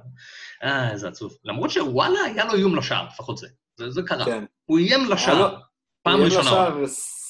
[0.63, 1.37] אה, איזה עצוב.
[1.45, 3.49] למרות שוואלה, היה לו איום לשער, לפחות זה.
[3.77, 4.25] זה, זה קרה.
[4.25, 4.45] כן.
[4.65, 5.61] הוא איים לשער.
[6.03, 6.51] פעם ראשונה.
[6.51, 6.87] הוא איים לשער,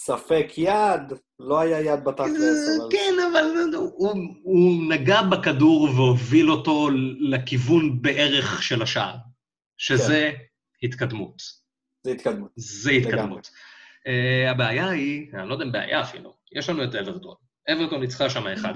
[0.08, 2.80] ספק יד, לא היה יד בתכלס.
[2.80, 2.88] אבל...
[2.90, 6.88] כן, אבל הוא, הוא נגע בכדור והוביל אותו
[7.20, 9.16] לכיוון בערך של השער,
[9.78, 10.86] שזה כן.
[10.86, 11.42] התקדמות.
[12.04, 12.50] זה התקדמות.
[12.56, 13.50] זה התקדמות.
[14.06, 17.34] Uh, הבעיה היא, אני לא יודע אם בעיה אפילו, יש לנו את אברטון.
[17.72, 18.68] אברטון ניצחה שם 1-0,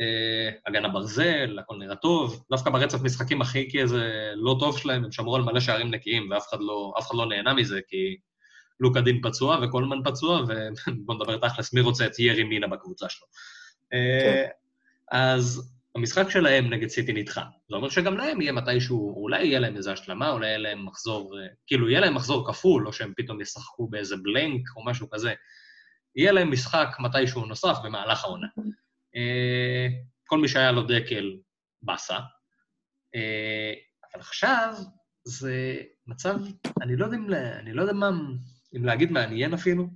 [0.00, 2.44] אה, הגנה ברזל, הכל נראה טוב.
[2.50, 6.48] דווקא ברצף משחקים הכי כאיזה לא טוב שלהם, הם שמרו על מלא שערים נקיים, ואף
[6.48, 8.16] אחד לא, אחד לא נהנה מזה, כי
[8.80, 13.26] לוקה דין פצוע וקולמן פצוע, ובוא נדבר תכלס, מי רוצה את ירי מינה בקבוצה שלו.
[13.92, 14.48] אה, כן.
[15.10, 17.42] אז המשחק שלהם נגד סיטי נדחה.
[17.70, 21.38] זה אומר שגם להם יהיה מתישהו, אולי יהיה להם איזו השלמה, אולי יהיה להם מחזור,
[21.38, 25.34] אה, כאילו, יהיה להם מחזור כפול, או שהם פתאום ישחקו באיזה בלנק או משהו כזה.
[26.16, 28.46] יהיה להם משחק מתישהו נוסף במהלך העונה.
[29.16, 29.86] אה,
[30.26, 31.36] כל מי שהיה לו דקל,
[31.82, 32.18] באסה.
[33.14, 33.72] אה,
[34.04, 34.74] אבל עכשיו
[35.24, 36.34] זה מצב,
[36.82, 38.10] אני לא יודע אם, אני לא יודע מה,
[38.76, 39.88] אם להגיד מעניין אפילו,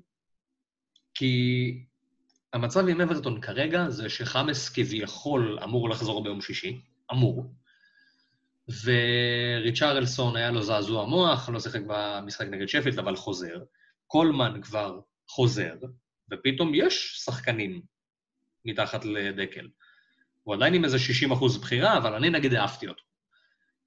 [1.15, 1.85] כי
[2.53, 6.81] המצב עם אברטון כרגע זה שחמאס כביכול אמור לחזור ביום שישי,
[7.13, 7.55] אמור,
[8.85, 13.63] וריצ'רלסון היה לו זעזוע מוח, לא שיחק במשחק נגד שפילד, אבל חוזר.
[14.07, 15.75] קולמן כבר חוזר,
[16.31, 17.81] ופתאום יש שחקנים
[18.65, 19.69] מתחת לדקל.
[20.43, 23.03] הוא עדיין עם איזה 60 אחוז בחירה, אבל אני נגיד אהבתי אותו.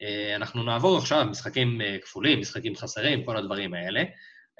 [0.02, 4.04] אה, אנחנו נעבור עכשיו משחקים אה, כפולים, משחקים חסרים, כל הדברים האלה.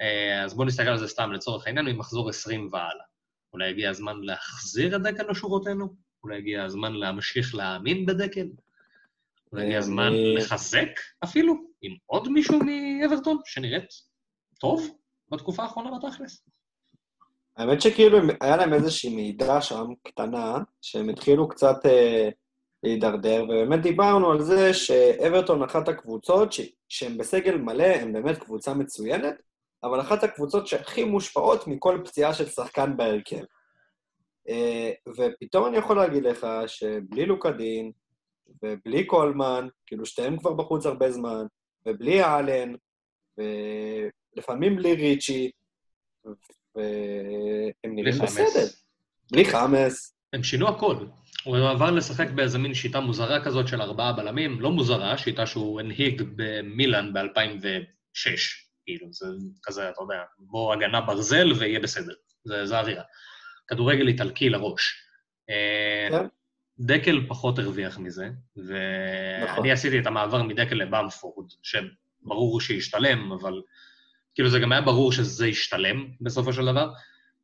[0.00, 3.04] אה, אז בואו נסתכל על זה סתם לצורך העניין, ממחזור 20 והלאה.
[3.52, 5.94] אולי הגיע הזמן להחזיר את דקל לשורותינו?
[6.24, 8.46] אולי הגיע הזמן להמשיך להאמין בדקל?
[9.52, 10.88] אולי הגיע הזמן לחזק
[11.24, 13.90] אפילו עם עוד מישהו מאברטון שנראית
[14.60, 14.98] טוב
[15.30, 16.48] בתקופה האחרונה בתכלס?
[17.56, 22.28] האמת שכאילו היה להם איזושהי מידע שם, קטנה, שהם התחילו קצת אה,
[22.82, 26.60] להידרדר, ובאמת דיברנו על זה שאברטון אחת הקבוצות, ש...
[26.88, 29.34] שהן בסגל מלא, הן באמת קבוצה מצוינת,
[29.84, 33.42] אבל אחת הקבוצות שהכי מושפעות מכל פציעה של שחקן בהרכב.
[34.48, 37.92] אה, ופתאום אני יכול להגיד לך שבלי לוקדין,
[38.62, 41.46] ובלי קולמן, כאילו שתיהם כבר בחוץ הרבה זמן,
[41.86, 42.74] ובלי אלן,
[43.38, 45.50] ולפעמים בלי ריצ'י,
[46.76, 48.66] והם נראים בסדר.
[49.32, 50.14] בלי חמאס.
[50.32, 50.96] הם שינו הכל.
[51.44, 55.80] הוא עבר לשחק באיזה מין שיטה מוזרה כזאת של ארבעה בלמים, לא מוזרה, שיטה שהוא
[55.80, 58.30] הנהיג במילאן ב-2006.
[58.84, 59.26] כאילו, זה
[59.62, 62.12] כזה, אתה יודע, בוא הגנה ברזל ויהיה בסדר.
[62.44, 63.02] זה, זה האווירה.
[63.68, 64.94] כדורגל איטלקי לראש.
[65.50, 66.26] אה, כן.
[66.78, 69.70] דקל פחות הרוויח מזה, ואני נכון.
[69.70, 73.62] עשיתי את המעבר מדקל לבמפורד, שברור שהשתלם, אבל
[74.34, 76.90] כאילו זה גם היה ברור שזה ישתלם בסופו של דבר.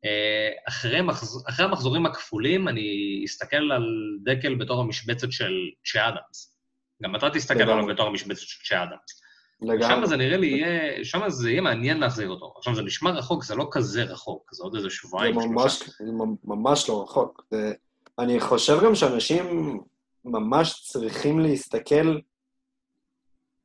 [0.05, 1.43] אה, אחרי, מחז...
[1.49, 3.83] אחרי המחזורים הכפולים, אני אסתכל על
[4.23, 5.53] דקל בתור המשבצת של
[5.91, 6.55] צ'ה אדמס.
[7.03, 9.21] גם אתה תסתכל עליו בתור המשבצת של צ'ה אדמס.
[9.61, 9.95] לגמרי.
[9.95, 12.53] שם זה נראה לי יהיה, שם זה יהיה מעניין להחזיר אותו.
[12.57, 16.11] עכשיו, זה נשמע רחוק, זה לא כזה רחוק, זה עוד איזה שבועיים, זה ממש, זה
[16.43, 17.43] ממש לא רחוק.
[17.51, 17.73] זה...
[18.19, 19.79] אני חושב גם שאנשים
[20.25, 22.17] ממש צריכים להסתכל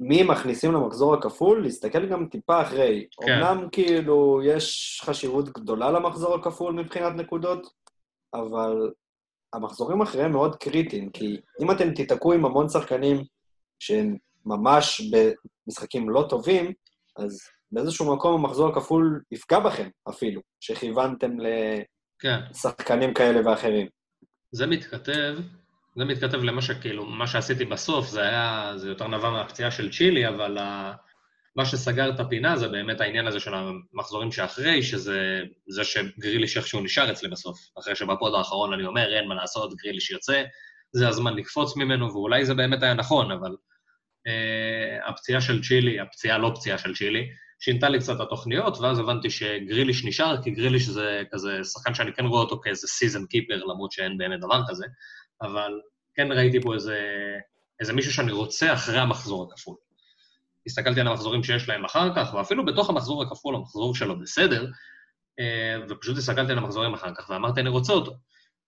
[0.01, 3.07] מי מכניסים למחזור הכפול, להסתכל גם טיפה אחרי.
[3.21, 3.33] כן.
[3.33, 7.67] אמנם כאילו יש חשיבות גדולה למחזור הכפול מבחינת נקודות,
[8.35, 8.91] אבל
[9.53, 13.25] המחזורים אחריהם מאוד קריטיים, כי אם אתם תיתקעו עם המון שחקנים
[13.79, 16.73] שהם ממש במשחקים לא טובים,
[17.17, 17.41] אז
[17.73, 21.31] באיזשהו מקום המחזור הכפול יפגע בכם אפילו, שכיוונתם
[22.19, 22.39] כן.
[22.51, 23.15] לשחקנים כן.
[23.15, 23.87] כאלה ואחרים.
[24.53, 25.37] זה מתכתב
[25.97, 30.29] זה מתכתב למה שכאילו, מה שעשיתי בסוף, זה היה, זה יותר נבע מהפציעה של צ'ילי,
[30.29, 30.93] אבל ה,
[31.57, 36.81] מה שסגר את הפינה זה באמת העניין הזה של המחזורים שאחרי, שזה זה שגריליש איכשהו
[36.81, 37.59] נשאר אצלי בסוף.
[37.79, 40.43] אחרי שבפוד האחרון אני אומר, אין מה לעשות, גריליש יוצא,
[40.93, 43.57] זה הזמן לקפוץ ממנו, ואולי זה באמת היה נכון, אבל
[44.27, 47.29] אה, הפציעה של צ'ילי, הפציעה לא פציעה של צ'ילי,
[47.61, 52.27] שינתה לי קצת התוכניות, ואז הבנתי שגריליש נשאר, כי גריליש זה כזה שחקן שאני כן
[52.27, 54.87] רואה אותו כאיזה season keeper, למרות שאין באמת דבר כזה.
[55.43, 55.81] אבל
[56.15, 57.01] כן ראיתי פה איזה,
[57.81, 59.77] איזה מישהו שאני רוצה אחרי המחזור הכפול.
[60.67, 64.67] הסתכלתי על המחזורים שיש להם אחר כך, ואפילו בתוך המחזור הכפול, המחזור שלו בסדר,
[65.41, 68.13] אה, ופשוט הסתכלתי על המחזורים אחר כך, ואמרתי, אני רוצה אותו.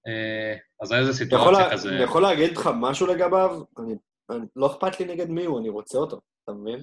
[0.07, 1.89] אה, אז היה איזה סיטואציה יכול כזה...
[1.89, 3.63] אני יכול להגיד לך משהו לגביו?
[3.79, 3.95] אני,
[4.31, 6.83] אני, לא אכפת לי נגד מי הוא, אני רוצה אותו, אתה מבין?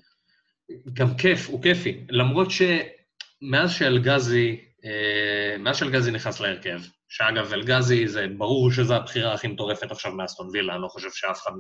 [0.93, 2.05] גם כיף, הוא כיפי.
[2.09, 6.79] למרות שמאז שאלגזי, אה, מאז שאלגזי נכנס להרכב,
[7.15, 11.41] שאגב, אלגזי, זה ברור שזו הבחירה הכי מטורפת עכשיו מאסטון וילה, אני לא חושב שאף
[11.41, 11.51] אחד,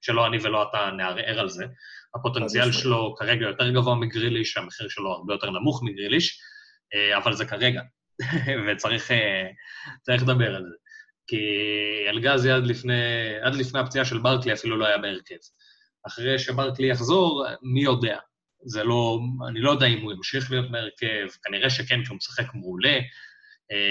[0.00, 1.64] שלא אני ולא אתה נערער על זה.
[2.14, 6.40] הפוטנציאל שלו כרגע יותר גבוה מגריליש, המחיר שלו הרבה יותר נמוך מגריליש,
[6.94, 7.80] אה, אבל זה כרגע,
[8.66, 9.48] וצריך אה,
[10.08, 10.76] לדבר על זה.
[11.26, 11.46] כי
[12.08, 13.02] אלגזי עד לפני,
[13.42, 15.36] עד לפני הפציעה של ברקלי אפילו לא היה בהרכב.
[16.06, 18.18] אחרי שברקלי יחזור, מי יודע.
[18.64, 19.18] זה לא,
[19.48, 22.98] אני לא יודע אם הוא ימשיך להיות בהרכב, כנראה שכן, כי הוא משחק מעולה,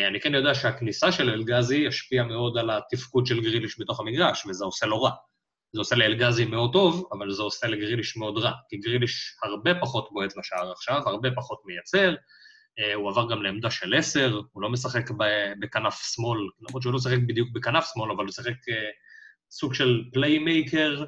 [0.07, 4.65] אני כן יודע שהכניסה של אלגזי השפיעה מאוד על התפקוד של גריליש בתוך המגרש, וזה
[4.65, 5.11] עושה לא רע.
[5.73, 10.09] זה עושה לאלגזי מאוד טוב, אבל זה עושה לגריליש מאוד רע, כי גריליש הרבה פחות
[10.11, 12.15] בועט לשער עכשיו, הרבה פחות מייצר,
[12.79, 15.09] אה, הוא עבר גם לעמדה של עשר, הוא לא משחק
[15.59, 18.89] בכנף שמאל, למרות שהוא לא משחק בדיוק בכנף שמאל, אבל הוא משחק אה,
[19.51, 21.05] סוג של playmaker,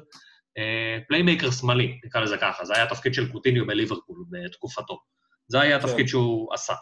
[1.08, 2.64] playmaker שמאלי, נקרא לזה ככה.
[2.64, 4.98] זה היה התפקיד של קוטיניו בליברפול בתקופתו.
[5.48, 6.06] זה היה התפקיד כן.
[6.06, 6.74] שהוא עשה.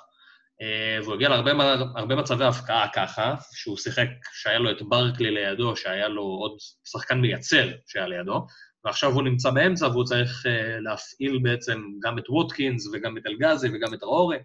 [0.63, 6.09] אה, והוא הגיע להרבה מצבי הבקעה ככה, שהוא שיחק, שהיה לו את ברקלי לידו, שהיה
[6.09, 8.47] לו עוד שחקן מייצר שהיה לידו,
[8.85, 10.49] ועכשיו הוא נמצא באמצע והוא צריך אה,
[10.81, 14.37] להפעיל בעצם גם את ווטקינס וגם את אלגזי וגם את האורי,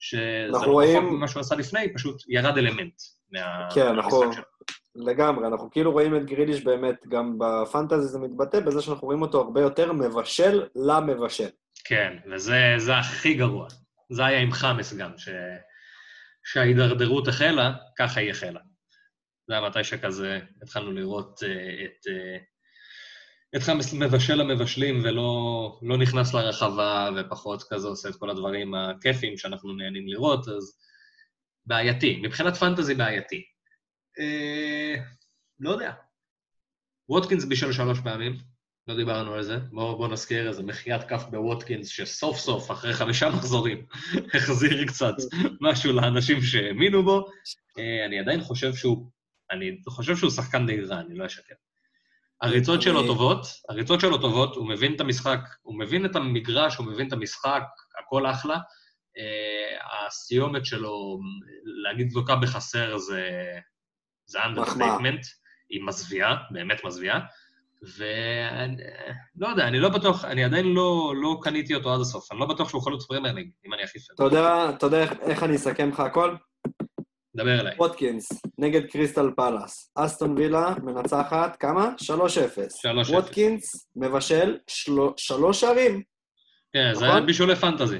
[0.00, 0.98] שזה לא רואים...
[0.98, 2.94] רחוק ממה שהוא עשה לפני, פשוט ירד אלמנט
[3.32, 3.68] מה...
[3.74, 4.20] כן, אנחנו...
[4.94, 9.40] לגמרי, אנחנו כאילו רואים את גריליש באמת, גם בפנטזי זה מתבטא בזה שאנחנו רואים אותו
[9.40, 11.48] הרבה יותר מבשל למבשל.
[11.84, 13.68] כן, וזה הכי גרוע.
[14.08, 15.28] זה היה עם חמאס גם, ש...
[16.44, 18.60] שההידרדרות החלה, ככה היא החלה.
[19.48, 21.44] זה היה מתי שכזה התחלנו לראות uh,
[21.84, 22.06] את...
[22.06, 22.58] Uh,
[23.56, 29.36] את חמאס מבשל למבשלים ולא לא נכנס לרחבה ופחות כזה עושה את כל הדברים הכיפים
[29.36, 30.78] שאנחנו נהנים לראות, אז
[31.66, 32.20] בעייתי.
[32.22, 33.44] מבחינת פנטזי בעייתי.
[34.18, 34.94] אה,
[35.60, 35.92] לא יודע.
[37.08, 38.36] ווטקינס בישל שלוש פעמים,
[38.88, 39.58] לא דיברנו על זה.
[39.72, 43.86] בואו בוא נזכיר איזה מחיית כף בווטקינס, שסוף סוף, אחרי חמישה מחזורים,
[44.34, 45.14] החזיר קצת
[45.60, 47.26] משהו לאנשים שהאמינו בו.
[47.78, 49.10] אה, אני עדיין חושב שהוא,
[49.50, 51.54] אני חושב שהוא שחקן די רע, אני לא אשקר.
[52.42, 56.86] הריצות שלו טובות, הריצות שלו טובות, הוא מבין את המשחק, הוא מבין את המגרש, הוא
[56.86, 57.62] מבין את המשחק,
[58.00, 58.56] הכל אחלה.
[58.56, 61.18] אה, הסיומת שלו,
[61.82, 63.30] להגיד לוקה בחסר זה,
[64.26, 65.20] זה understatement,
[65.70, 67.20] היא מזוויעה, באמת מזוויעה.
[67.82, 68.76] ואני
[69.36, 72.46] לא יודע, אני לא בטוח, אני עדיין לא, לא קניתי אותו עד הסוף, אני לא
[72.46, 74.36] בטוח שהוא חלוץ פרמייר ליג, אם אני אכיף את זה.
[74.76, 76.34] אתה יודע איך אני אסכם לך הכל?
[77.36, 77.76] דבר אליי.
[77.78, 79.92] ווטקינס, נגד קריסטל פלאס.
[79.94, 81.90] אסטון וילה מנצחת, כמה?
[81.98, 83.08] 3-0.
[83.08, 83.10] 3-0.
[83.10, 84.58] ווטקינס מבשל
[85.16, 86.02] שלוש שערים.
[86.72, 87.26] כן, זה היה נכון?
[87.26, 87.98] בישולי fantasy.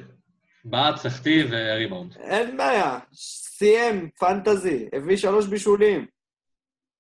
[0.64, 2.16] בעט, סחט ריבאונד.
[2.16, 2.98] אין בעיה.
[3.14, 6.06] סיים, fantasy, הביא שלוש בישולים.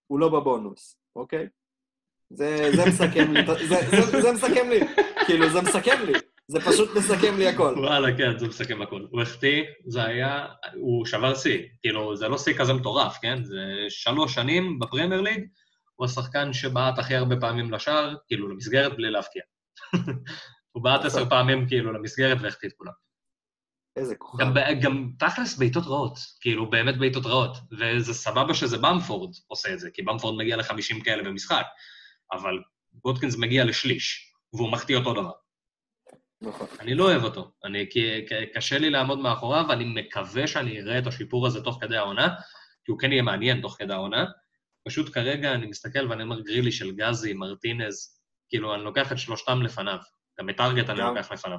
[0.06, 1.46] הוא לא בבונוס, אוקיי?
[2.30, 4.80] זה, זה מסכם לי, זה, זה, זה מסכם לי,
[5.26, 6.12] כאילו, זה מסכם לי.
[6.48, 7.74] זה פשוט מסכם לי הכל.
[7.76, 9.06] וואלה, כן, זה מסכם הכל.
[9.10, 11.62] הוא החטיא, זה היה, הוא שבר שיא.
[11.80, 13.44] כאילו, זה לא שיא כזה מטורף, כן?
[13.44, 15.46] זה שלוש שנים בפרמייר ליג,
[15.96, 19.42] הוא השחקן שבעט הכי הרבה פעמים לשער, כאילו, למסגרת בלי להפקיע.
[20.72, 22.92] הוא בעט עשר פעמים, כאילו, למסגרת והחטיא את כולם.
[23.96, 24.44] איזה כוכב.
[24.44, 27.56] גם, גם תכלס בעיטות רעות, כאילו, באמת בעיטות רעות.
[27.78, 31.64] וזה סבבה שזה במפורד עושה את זה, כי במפורד מגיע ל-50 כאלה במשחק,
[32.32, 32.62] אבל
[32.92, 35.32] בוטקינס מגיע לשליש, והוא מחטיא אותו דבר.
[36.42, 36.66] נכון.
[36.80, 37.50] אני לא אוהב אותו.
[37.64, 41.96] אני, כי קשה לי לעמוד מאחוריו, ואני מקווה שאני אראה את השיפור הזה תוך כדי
[41.96, 42.28] העונה,
[42.84, 44.24] כי הוא כן יהיה מעניין תוך כדי העונה.
[44.86, 49.62] פשוט כרגע אני מסתכל ואני אומר גרילי של גזי, מרטינז, כאילו, אני לוקח את שלושתם
[49.62, 49.98] לפניו.
[50.40, 51.58] גם את טארגט אני לוקח לפניו.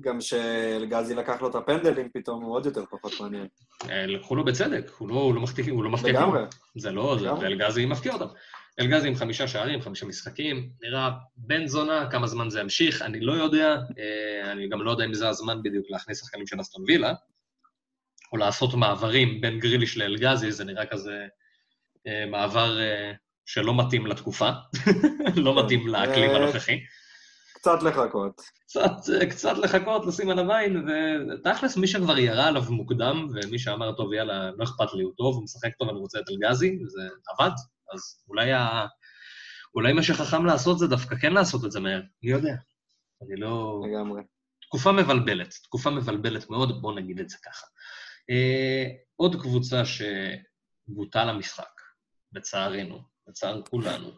[0.00, 3.46] גם שלגזי לקח לו את הפנדלים פתאום, הוא עוד יותר פחות מעניין.
[3.90, 6.12] אה, לקחו לו בצדק, הוא לא, הוא לא מחטיא, הוא לא מחטיא.
[6.12, 6.42] לגמרי.
[6.76, 8.26] זה לא, זה, ואלגזי מפקיע אותם.
[8.80, 13.32] אלגזי עם חמישה שערים, חמישה משחקים, נראה בן זונה, כמה זמן זה ימשיך, אני לא
[13.32, 17.14] יודע, אה, אני גם לא יודע אם זה הזמן בדיוק להכניס שחקנים של אסטון וילה,
[18.32, 21.26] או לעשות מעברים בין גריליש לאלגזי, זה נראה כזה
[22.06, 23.12] אה, מעבר אה,
[23.46, 24.50] שלא מתאים לתקופה,
[25.44, 26.80] לא מתאים לאקלים הנוכחי.
[27.54, 28.40] קצת לחכות.
[28.66, 28.92] קצת,
[29.30, 34.50] קצת לחכות, לשים עליו עין, ותכלס, מי שכבר ירה עליו מוקדם, ומי שאמר, טוב, יאללה,
[34.56, 37.50] לא אכפת לי, הוא טוב, הוא משחק טוב, אני רוצה את אלגזי, וזה עבד,
[37.92, 38.86] אז אולי, ה...
[39.74, 42.54] אולי מה שחכם לעשות זה דווקא כן לעשות את זה מהר, מי יודע.
[43.22, 43.82] אני לא...
[43.88, 44.22] לגמרי.
[44.62, 47.66] תקופה מבלבלת, תקופה מבלבלת מאוד, בואו נגיד את זה ככה.
[48.30, 48.84] אה,
[49.16, 51.80] עוד קבוצה שבוטל המשחק,
[52.32, 54.10] לצערנו, לצער כולנו.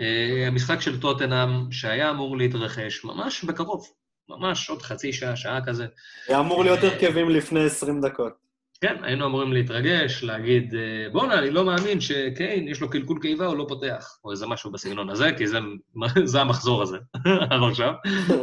[0.00, 3.88] אה, המשחק של טוטנאם, שהיה אמור להתרחש ממש בקרוב,
[4.28, 5.86] ממש עוד חצי שעה, שעה כזה.
[6.28, 8.47] היה אמור להיות אה, הרכבים לפני 20 דקות.
[8.80, 13.46] כן, היינו אמורים להתרגש, להגיד, אה, בואנה, אני לא מאמין שקיין, יש לו קלקול קיבה,
[13.46, 15.58] הוא לא פותח, או איזה משהו בסגנון הזה, כי זה,
[16.24, 16.96] זה המחזור הזה,
[17.50, 17.92] עד עכשיו.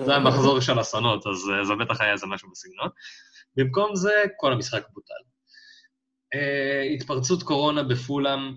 [0.06, 2.90] זה המחזור של אסונות, אז זה בטח היה איזה משהו בסגנון.
[3.56, 5.14] במקום זה, כל המשחק בוטל.
[6.36, 8.56] Uh, התפרצות קורונה בפולאם,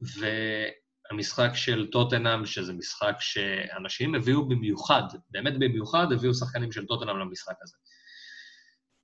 [0.00, 7.54] והמשחק של טוטנאם, שזה משחק שאנשים הביאו במיוחד, באמת במיוחד, הביאו שחקנים של טוטנאם למשחק
[7.62, 7.76] הזה.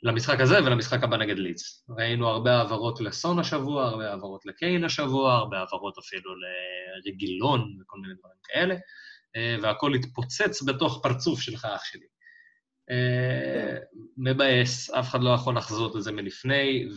[0.03, 1.85] למשחק הזה ולמשחק הבא נגד ליץ.
[1.99, 8.15] ראינו הרבה העברות לסון השבוע, הרבה העברות לקיין השבוע, הרבה העברות אפילו לרגילון וכל מיני
[8.15, 8.75] דברים כאלה,
[9.37, 12.07] אה, והכול התפוצץ בתוך פרצוף שלך, אח שלי.
[12.91, 13.79] אה,
[14.17, 16.89] מבאס, אף אחד לא יכול לחזות את זה מלפני,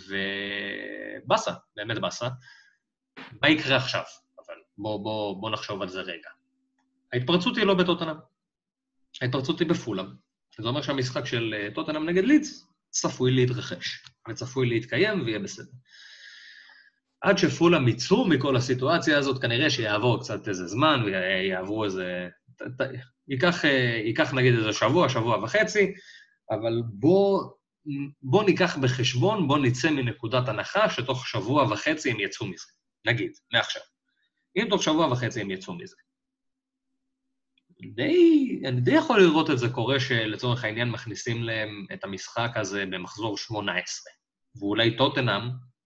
[1.21, 2.27] ובאסה, באמת באסה.
[3.41, 4.03] מה יקרה עכשיו?
[4.37, 6.29] אבל בואו בוא, בוא נחשוב על זה רגע.
[7.13, 8.15] ההתפרצות היא לא בטוטנאם,
[9.21, 10.05] ההתפרצות היא בפולאם.
[10.59, 12.65] זה אומר שהמשחק של אה, טוטנאם נגד ליץ
[12.95, 15.71] צפוי להתרחש, וצפוי להתקיים ויהיה בסדר.
[17.21, 22.27] עד שפולה יצאו מכל הסיטואציה הזאת, כנראה שיעבור קצת איזה זמן, ויעברו איזה...
[23.27, 23.63] ייקח,
[24.05, 25.93] ייקח נגיד איזה שבוע, שבוע וחצי,
[26.51, 27.43] אבל בוא
[28.21, 32.65] בוא ניקח בחשבון, בוא נצא מנקודת הנחה שתוך שבוע וחצי הם יצאו מזה.
[33.05, 33.81] נגיד, מעכשיו.
[34.55, 35.95] אם תוך שבוע וחצי הם יצאו מזה.
[37.95, 42.85] די, אני די יכול לראות את זה קורה שלצורך העניין מכניסים להם את המשחק הזה
[42.85, 44.11] במחזור 18,
[44.59, 45.41] ואולי טוטנאם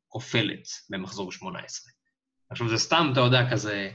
[0.08, 1.92] כופלת במחזור 18.
[2.52, 3.92] עכשיו, זה סתם, אתה יודע, כזה...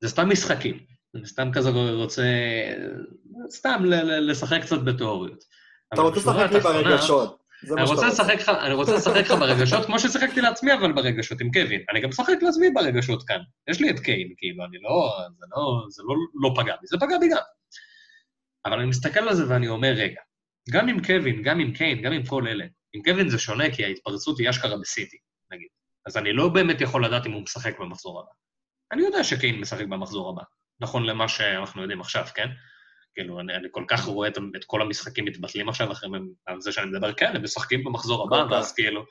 [0.00, 0.78] זה סתם משחקים.
[1.14, 2.22] אני סתם כזה רוצה...
[3.50, 3.84] סתם
[4.20, 5.44] לשחק קצת בתיאוריות.
[5.94, 7.43] אתה רוצה לשחק לי ברגשות.
[7.72, 11.50] אני רוצה לשחק לך, אני רוצה לשחק לך ברגשות, כמו ששיחקתי לעצמי, אבל ברגשות עם
[11.52, 11.80] קווין.
[11.90, 13.40] אני גם משחק לעצמי ברגשות כאן.
[13.70, 15.18] יש לי את קיין, כאילו, אני לא...
[15.38, 15.86] זה לא...
[15.88, 17.42] זה לא, לא פגע בי, זה פגע בי גם.
[18.66, 20.20] אבל אני מסתכל על זה ואני אומר, רגע,
[20.70, 23.84] גם עם קווין, גם עם קיין, גם עם כל אלה, עם קווין זה שונה, כי
[23.84, 25.16] ההתפרצות היא אשכרה בסיטי,
[25.52, 25.68] נגיד.
[26.06, 28.30] אז אני לא באמת יכול לדעת אם הוא משחק במחזור הבא.
[28.92, 30.42] אני יודע שקיין משחק במחזור הבא,
[30.80, 32.48] נכון למה שאנחנו יודעים עכשיו, כן?
[33.14, 36.08] כאילו, אני, אני כל כך רואה את, את כל המשחקים מתבטלים עכשיו אחרי
[36.58, 39.04] זה שאני מדבר, כן, הם משחקים במחזור הבא, ואז כאילו...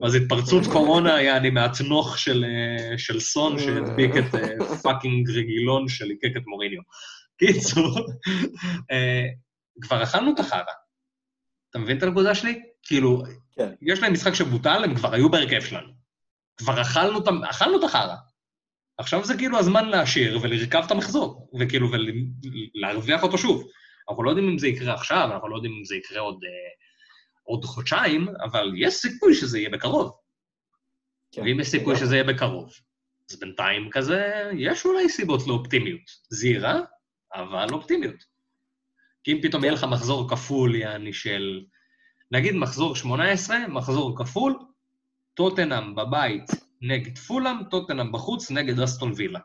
[0.00, 4.34] ואז התפרצות קורונה, היה אני מהתנוך של, אה, של סון שהדביק את
[4.82, 6.80] פאקינג אה, רגילון שליקק את מוריניו.
[7.38, 7.98] קיצור,
[8.90, 9.24] אה,
[9.80, 10.72] כבר אכלנו את החרא.
[11.70, 12.62] אתה מבין את הנקודה שלי?
[12.82, 13.22] כאילו,
[13.56, 13.72] כן.
[13.82, 15.88] יש להם משחק שבוטל, הם כבר היו בהרכב שלנו.
[16.56, 17.18] כבר אכלנו,
[17.50, 18.14] אכלנו את החרא.
[18.98, 23.68] עכשיו זה כאילו הזמן להשאיר ולרכב את המחזור, וכאילו, ולהרוויח אותו שוב.
[24.08, 26.70] אנחנו לא יודעים אם זה יקרה עכשיו, אנחנו לא יודעים אם זה יקרה עוד, אה,
[27.42, 30.12] עוד חודשיים, אבל יש סיכוי שזה יהיה בקרוב.
[31.32, 31.42] כן.
[31.42, 32.72] ואם יש סיכוי שזה יהיה בקרוב,
[33.30, 36.10] אז בינתיים כזה, יש אולי סיבות לאופטימיות.
[36.30, 36.80] זהירה,
[37.34, 38.24] אבל אופטימיות.
[39.24, 41.64] כי אם פתאום יהיה לך מחזור כפול, יעני של...
[42.30, 44.58] נגיד מחזור 18, מחזור כפול,
[45.34, 49.40] טוטנאם בבית נגד פולאם, טוטנאם בחוץ נגד אסטון וילה.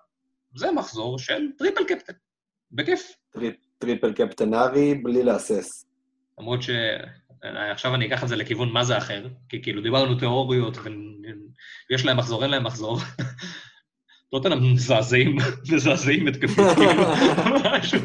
[0.55, 2.13] זה מחזור של triple captain.
[2.71, 3.11] בכיף.
[3.31, 5.85] trip, טריפל קפטן רי בלי להסס.
[6.39, 10.77] למרות שעכשיו אני אקח את זה לכיוון מה זה אחר, כי כאילו דיברנו תיאוריות,
[11.89, 12.97] ויש להם מחזור, אין להם מחזור.
[14.31, 15.35] טוטנאם מזעזעים,
[15.71, 17.03] מזעזעים התקפות, כאילו,
[17.71, 17.99] משהו,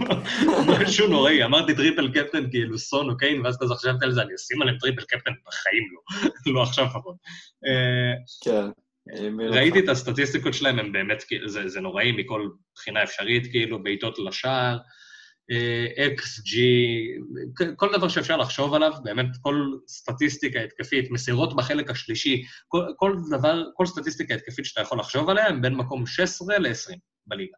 [0.68, 1.45] משהו נוראי.
[1.45, 4.78] אמרתי triple captain, כאילו סון או קיין, ואז כזה חשבתי על זה, אני אשים עליהם
[4.78, 5.82] triple captain בחיים
[6.47, 7.16] לא, לא עכשיו לפחות.
[7.66, 8.12] אה,
[8.45, 8.70] כן.
[9.50, 14.78] ראיתי את הסטטיסטיקות שלהם, הם באמת, זה, זה נוראי מכל בחינה אפשרית, כאילו, בעיטות לשער,
[16.07, 17.07] אקס, ג'י,
[17.76, 23.64] כל דבר שאפשר לחשוב עליו, באמת כל סטטיסטיקה התקפית, מסירות בחלק השלישי, כל, כל דבר,
[23.74, 27.57] כל סטטיסטיקה התקפית שאתה יכול לחשוב עליה, הם בין מקום 16 ל-20 בליגה.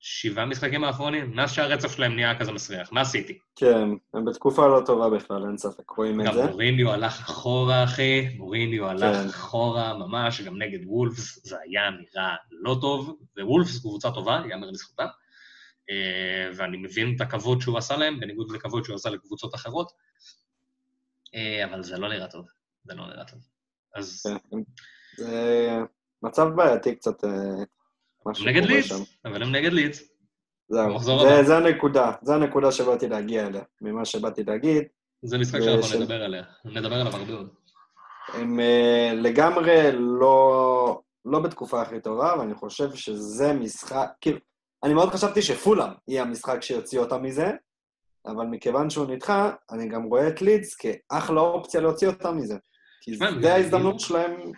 [0.00, 2.92] בשבעה משחקים האחרונים, מאז שהרצף שלהם נהיה כזה מסריח.
[2.92, 3.38] מה עשיתי?
[3.56, 6.40] כן, הם בתקופה לא טובה בכלל, אין ספק, רואים את זה.
[6.40, 9.28] גם מוריניו הלך אחורה, אחי, מוריניו הלך כן.
[9.28, 15.06] אחורה ממש, גם נגד וולפס זה היה נראה לא טוב, ווולפס קבוצה טובה, יאמר לזכותם.
[15.90, 19.92] אה, ואני מבין את הכבוד שהוא עשה להם, בניגוד לכבוד שהוא עשה לקבוצות אחרות,
[21.34, 22.46] אה, אבל זה לא נראה טוב,
[22.84, 23.38] זה לא נראה טוב.
[23.94, 24.22] אז...
[24.50, 24.58] כן,
[25.16, 25.78] זה
[26.22, 27.64] מצב בעייתי קצת, אה,
[28.30, 28.92] משהו נגד לידס,
[29.24, 30.02] אבל הם נגד לידס.
[30.68, 34.82] זהו, זה, זה הנקודה, זה הנקודה שבאתי להגיע אליה, ממה שבאתי להגיד.
[35.22, 35.94] זה משחק שאנחנו ש...
[35.94, 37.48] נדבר עליה, נדבר עליו הרבה עוד.
[38.34, 44.38] הם uh, לגמרי לא, לא בתקופה הכי טובה, ואני חושב שזה משחק, כאילו,
[44.84, 47.50] אני מאוד חשבתי שפולאם יהיה המשחק שיוציא אותם מזה,
[48.26, 52.56] אבל מכיוון שהוא נדחה, אני גם רואה את לידס כאחלה אופציה להוציא אותם מזה.
[53.02, 54.52] כי זה ההזדמנות שלהם...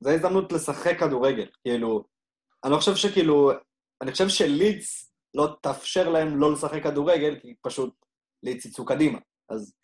[0.00, 1.46] זה ההזדמנות לשחק כדורגל.
[1.62, 2.04] כאילו,
[2.64, 3.50] אני לא חושב שכאילו...
[4.02, 7.94] אני חושב שלידס לא תאפשר להם לא לשחק כדורגל, כי פשוט
[8.42, 9.18] לידס יצאו קדימה.
[9.48, 9.74] אז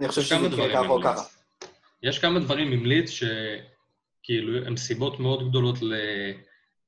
[0.00, 1.22] אני חושב שזה יקרה ככה או ככה.
[2.02, 5.94] יש כמה דברים עם לידס שכאילו הם סיבות מאוד גדולות ל...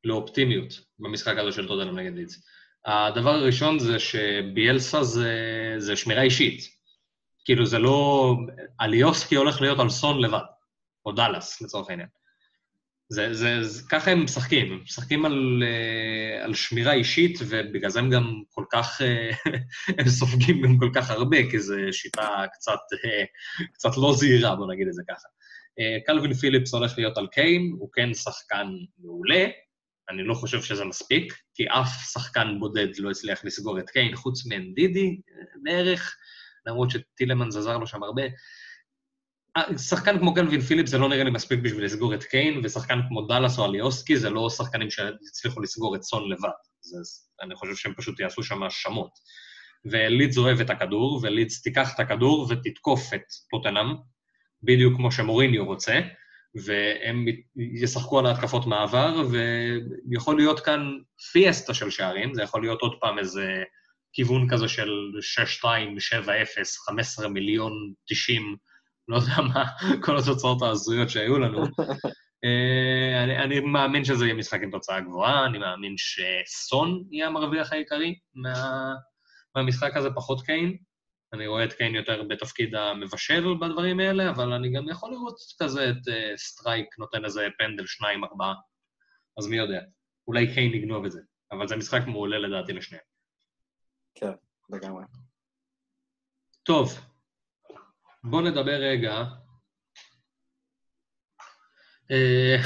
[0.05, 2.43] לאופטימיות במשחק הזה של טוטנאם נגד לידס.
[2.87, 5.35] הדבר הראשון זה שביאלסה זה,
[5.79, 6.61] זה שמירה אישית.
[7.45, 8.35] כאילו זה לא...
[8.81, 10.45] אליוסקי הולך להיות על סון לבד,
[11.07, 12.09] או דאלאס לצורך העניין.
[13.13, 17.99] זה, זה, זה, ככה הם משחקים, הם משחקים על, אה, על שמירה אישית, ובגלל זה
[17.99, 19.31] הם גם כל כך, אה,
[19.99, 23.25] הם סופגים גם כל כך הרבה, כי זו שיטה קצת, אה,
[23.73, 25.29] קצת לא זהירה, בוא נגיד את זה ככה.
[26.07, 28.67] קלווין פיליפס הולך להיות על קיין, הוא כן שחקן
[28.99, 29.47] מעולה,
[30.11, 34.47] אני לא חושב שזה מספיק, כי אף שחקן בודד לא הצליח לסגור את קיין, חוץ
[34.47, 35.21] מאנדידי
[35.63, 36.17] בערך,
[36.67, 38.23] למרות שטילמנס עזר לו שם הרבה.
[39.77, 43.23] שחקן כמו קלווין פיליפ זה לא נראה לי מספיק בשביל לסגור את קיין, ושחקן כמו
[43.23, 46.49] דאלאס או אליוסקי זה לא שחקנים שהצליחו לסגור את סון לבד.
[46.81, 46.97] זה,
[47.43, 49.11] אני חושב שהם פשוט יעשו שם האשמות.
[49.85, 53.87] ולידס אוהב את הכדור, ולידס תיקח את הכדור ותתקוף את טוטנאם,
[54.63, 56.01] בדיוק כמו שמוריניו רוצה,
[56.65, 57.25] והם
[57.57, 59.23] ישחקו על ההתקפות מעבר,
[60.11, 60.99] ויכול להיות כאן
[61.33, 63.63] פיאסטה של שערים, זה יכול להיות עוד פעם איזה
[64.13, 64.91] כיוון כזה של
[65.63, 66.27] 6-2, 7-0,
[66.87, 67.73] 15 מיליון
[68.09, 68.57] 90,
[69.11, 69.65] לא יודע מה,
[70.03, 71.65] כל התוצאות ההזויות שהיו לנו.
[72.45, 77.73] אה, אני, אני מאמין שזה יהיה משחק עם תוצאה גבוהה, אני מאמין שסון יהיה המרוויח
[77.73, 78.95] העיקרי מה,
[79.57, 80.77] מהמשחק הזה, פחות קיין.
[81.33, 85.91] אני רואה את קיין יותר בתפקיד המבשל בדברים האלה, אבל אני גם יכול לראות כזה
[85.91, 88.55] את uh, סטרייק נותן איזה פנדל שניים, ארבעה,
[89.39, 89.81] אז מי יודע.
[90.29, 91.21] אולי קיין יגנוב את זה,
[91.53, 93.05] אבל זה משחק מעולה לדעתי לשניהם.
[94.15, 94.33] כן,
[94.71, 95.05] לגמרי.
[96.63, 97.10] טוב,
[98.25, 99.25] בואו נדבר רגע...
[102.11, 102.57] אה,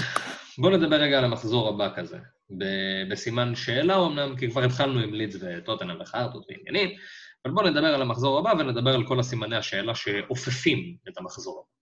[0.59, 2.19] בואו נדבר רגע על המחזור הבא כזה,
[3.11, 6.91] בסימן שאלה אמנם, כי כבר התחלנו עם לידס וטוטנאם וחרטות ועניינים,
[7.45, 11.75] אבל בואו נדבר על המחזור הבא ונדבר על כל הסימני השאלה שאופפים את המחזור הבא.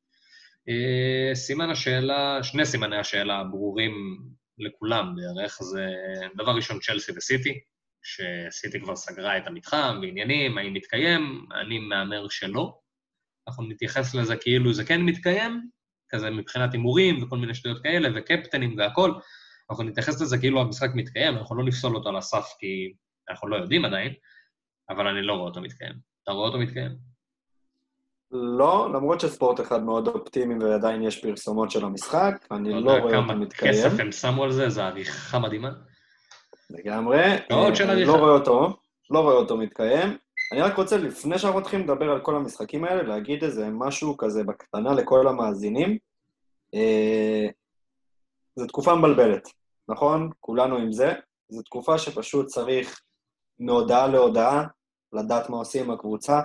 [0.69, 4.19] אה, סימן השאלה, שני סימני השאלה הברורים
[4.59, 5.87] לכולם בערך, זה
[6.37, 7.61] דבר ראשון צ'לסי וסיטי,
[8.03, 12.82] שסיטי כבר סגרה את המתחם ועניינים, האם מתקיים, אני מהמר שלא.
[13.49, 15.69] אנחנו נתייחס לזה כאילו זה כן מתקיים,
[16.09, 19.15] כזה מבחינת הימורים וכל מיני שטויות כאלה, וקפטנים והכול.
[19.71, 22.93] אנחנו נתייחס לזה כאילו המשחק מתקיים, אנחנו לא נפסול אותו על הסף כי
[23.31, 24.13] אנחנו לא יודעים עדיין,
[24.91, 25.93] אבל אני לא רואה אותו מתקיים.
[26.23, 27.13] אתה רואה אותו מתקיים?
[28.31, 33.17] לא, למרות שספורט אחד מאוד אופטימי ועדיין יש פרסומות של המשחק, אני לא, לא רואה
[33.17, 33.73] אותו מתקיים.
[33.73, 35.71] כמה כסף הם שמו על זה, זו עריכה מדהימה.
[36.71, 37.23] לגמרי.
[37.51, 38.13] מאוד של עריכה.
[38.13, 38.77] לא רואה אותו,
[39.11, 40.17] לא רואה אותו מתקיים.
[40.53, 44.45] אני רק רוצה, לפני שאנחנו מתחילים לדבר על כל המשחקים האלה, להגיד איזה משהו כזה
[44.45, 45.99] בקטנה לכל המאזינים.
[46.75, 47.47] אה,
[48.57, 49.49] זו תקופה מבלבלת,
[49.89, 50.31] נכון?
[50.41, 51.13] כולנו עם זה.
[51.49, 53.01] זו תקופה שפשוט צריך
[53.59, 54.65] מהודעה להודעה
[55.13, 56.41] לדעת מה עושים עם הקבוצה,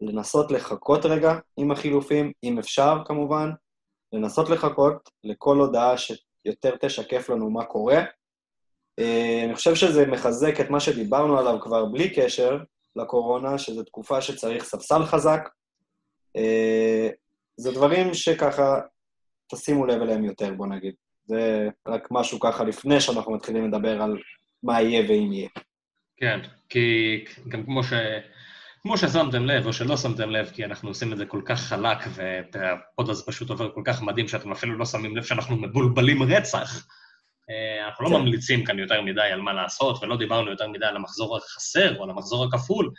[0.00, 3.50] לנסות לחכות רגע עם החילופים, אם אפשר כמובן,
[4.12, 8.02] לנסות לחכות לכל הודעה שיותר תשקף לנו מה קורה.
[8.98, 12.58] אה, אני חושב שזה מחזק את מה שדיברנו עליו כבר בלי קשר
[12.98, 15.48] לקורונה, שזו תקופה שצריך ספסל חזק.
[16.36, 17.08] אה,
[17.56, 18.80] זה דברים שככה,
[19.52, 20.94] תשימו לב אליהם יותר, בוא נגיד.
[21.26, 24.18] זה רק משהו ככה לפני שאנחנו מתחילים לדבר על
[24.62, 25.48] מה יהיה ואם יהיה.
[26.16, 27.92] כן, כי גם כמו ש...
[28.82, 31.98] כמו ששמתם לב, או שלא שמתם לב, כי אנחנו עושים את זה כל כך חלק,
[32.52, 36.86] והפוד הזה פשוט עובר כל כך מדהים, שאתם אפילו לא שמים לב שאנחנו מבולבלים רצח.
[37.50, 38.16] אה, אנחנו לא כן.
[38.16, 42.04] ממליצים כאן יותר מדי על מה לעשות, ולא דיברנו יותר מדי על המחזור החסר או
[42.04, 42.90] על המחזור הכפול,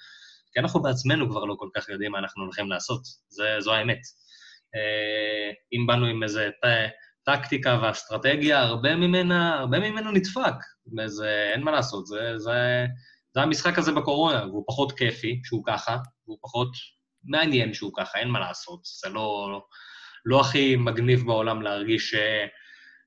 [0.53, 3.99] כי אנחנו בעצמנו כבר לא כל כך יודעים מה אנחנו הולכים לעשות, זה, זו האמת.
[4.75, 6.49] אה, אם באנו עם איזה
[7.23, 10.55] טקטיקה ואסטרטגיה, הרבה ממנה, הרבה ממנו נדפק,
[10.97, 12.85] וזה, אין מה לעשות, זה, זה,
[13.33, 15.97] זה המשחק הזה בקורונה, והוא פחות כיפי שהוא ככה,
[16.27, 16.69] והוא פחות
[17.23, 18.79] מעניין שהוא ככה, אין מה לעשות.
[19.01, 19.61] זה לא,
[20.25, 22.15] לא הכי מגניב בעולם להרגיש ש,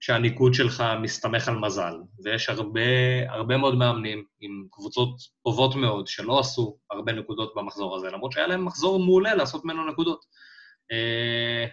[0.02, 1.94] שהניקוד שלך מסתמך על מזל.
[2.24, 2.80] ויש הרבה,
[3.28, 8.46] הרבה מאוד מאמנים עם קבוצות טובות מאוד שלא עשו הרבה נקודות במחזור הזה, למרות שהיה
[8.46, 10.24] להם מחזור מעולה לעשות ממנו נקודות.
[10.92, 11.66] אה,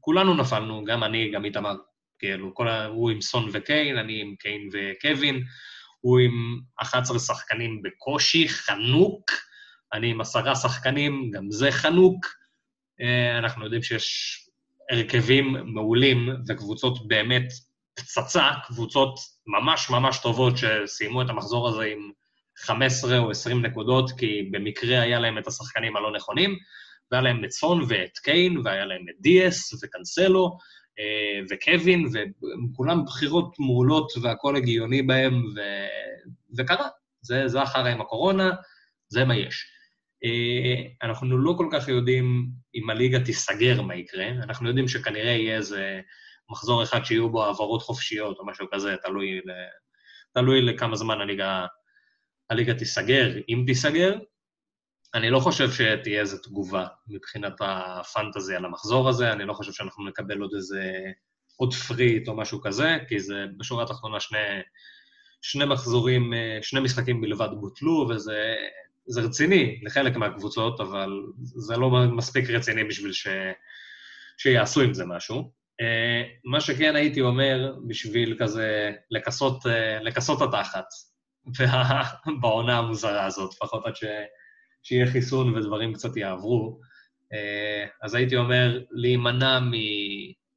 [0.00, 1.76] כולנו נפלנו, גם אני, גם איתמר,
[2.18, 2.86] כאילו, כל ה...
[2.86, 5.44] הוא עם סון וקיין, אני עם קיין וקווין.
[6.00, 9.30] הוא עם 11 שחקנים בקושי, חנוק,
[9.92, 12.26] אני עם עשרה שחקנים, גם זה חנוק.
[13.00, 14.38] אה, אנחנו יודעים שיש
[14.92, 17.52] הרכבים מעולים וקבוצות באמת
[17.94, 22.10] פצצה, קבוצות ממש ממש טובות שסיימו את המחזור הזה עם
[22.58, 26.56] 15 או 20 נקודות, כי במקרה היה להם את השחקנים הלא נכונים,
[27.10, 30.58] והיה להם את סון ואת קיין, והיה להם את דיאס וקנסלו,
[30.98, 32.08] אה, וקווין,
[32.72, 35.60] וכולם בחירות מעולות והכול הגיוני בהם, ו...
[36.58, 36.88] וקרה.
[37.20, 38.50] זה, זה אחר עם הקורונה,
[39.08, 39.66] זה מה יש.
[40.24, 45.56] אה, אנחנו לא כל כך יודעים אם הליגה תיסגר מה יקרה, אנחנו יודעים שכנראה יהיה
[45.56, 46.00] איזה
[46.50, 49.50] מחזור אחד שיהיו בו העברות חופשיות או משהו כזה, תלוי, ל...
[50.34, 51.66] תלוי לכמה זמן הליגה,
[52.50, 54.18] הליגה תיסגר, אם תיסגר,
[55.14, 60.08] אני לא חושב שתהיה איזו תגובה מבחינת הפנטזי על המחזור הזה, אני לא חושב שאנחנו
[60.08, 60.92] נקבל עוד איזה...
[61.56, 64.38] עוד פריט או משהו כזה, כי זה בשורה התחתונה שני,
[65.42, 68.54] שני מחזורים, שני משחקים בלבד בוטלו, וזה
[69.06, 71.10] זה רציני לחלק מהקבוצות, אבל
[71.42, 73.26] זה לא מספיק רציני בשביל ש,
[74.38, 75.52] שיעשו עם זה משהו.
[76.44, 79.62] מה שכן הייתי אומר, בשביל כזה לכסות,
[80.02, 80.84] לכסות התחת
[82.40, 84.04] בעונה המוזרה הזאת, לפחות עד ש...
[84.82, 86.80] שיהיה חיסון ודברים קצת יעברו.
[87.32, 89.72] אה, אז הייתי אומר, להימנע, מ...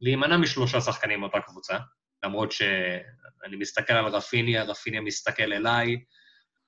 [0.02, 1.78] להימנע משלושה שחקנים מאותה קבוצה,
[2.24, 5.96] למרות שאני מסתכל על רפיניה, רפיניה מסתכל אליי,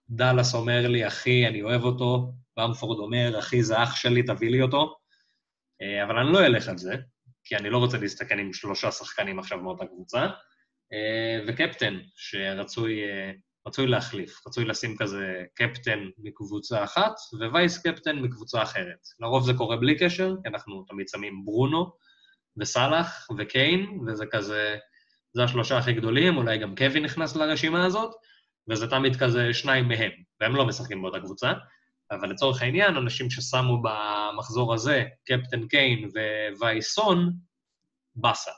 [0.10, 4.62] דאלאס אומר לי, אחי, אני אוהב אותו, במפורד אומר, אחי, זה אח שלי, תביא לי
[4.62, 4.98] אותו.
[5.82, 6.96] אה, אבל אני לא אלך על זה,
[7.44, 10.28] כי אני לא רוצה להסתכל עם שלושה שחקנים עכשיו מאותה קבוצה.
[10.94, 13.02] אה, וקפטן, שרצוי
[13.68, 17.14] רצוי להחליף, רצוי לשים כזה קפטן מקבוצה אחת
[17.52, 19.00] ווייס קפטן מקבוצה אחרת.
[19.20, 21.92] לרוב זה קורה בלי קשר, כי אנחנו תמיד שמים ברונו
[22.58, 24.78] וסאלח וקיין, וזה כזה,
[25.34, 28.12] זה השלושה הכי גדולים, אולי גם קווין נכנס לרשימה הזאת,
[28.70, 30.12] וזה תמיד כזה שניים מהם,
[30.42, 31.54] והם לא משחקים באותה קבוצה.
[32.12, 36.10] אבל לצורך העניין, אנשים ששמו במחזור הזה קפטן קיין
[36.60, 37.34] ווייסון,
[38.16, 38.52] באסה.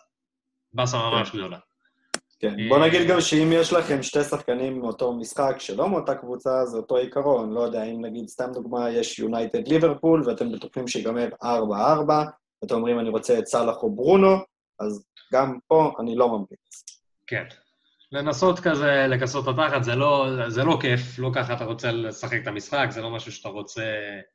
[0.73, 1.57] באסה ממש גדולה.
[2.39, 6.77] כן, בוא נגיד גם שאם יש לכם שתי שחקנים מאותו משחק שלא מאותה קבוצה, זה
[6.77, 7.53] אותו עיקרון.
[7.53, 11.45] לא יודע, אם נגיד, סתם דוגמה, יש יונייטד ליברפול, ואתם בטוחים שיגמר 4-4,
[12.61, 14.37] ואתם אומרים, אני רוצה את סאלח או ברונו,
[14.79, 16.83] אז גם פה אני לא ממליץ.
[17.27, 17.43] כן.
[18.11, 22.41] לנסות כזה לכסות את התחת, זה לא, זה לא כיף, לא ככה אתה רוצה לשחק
[22.41, 23.83] את המשחק, זה לא משהו שאתה רוצה,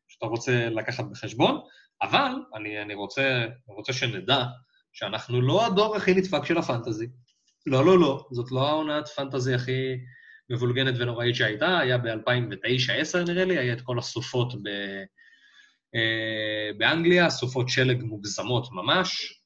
[0.09, 1.61] שאתה רוצה לקחת בחשבון,
[2.03, 4.45] אבל אני, אני רוצה, רוצה שנדע
[4.93, 7.07] שאנחנו לא הדור הכי נדפק של הפנטזי.
[7.67, 9.97] לא, לא, לא, זאת לא העונת פנטזי הכי
[10.51, 14.69] מבולגנת ונוראית שהייתה, היה ב-2009-2010 נראה לי, היה את כל הסופות ב...
[15.95, 19.41] אה, באנגליה, סופות שלג מוגזמות ממש,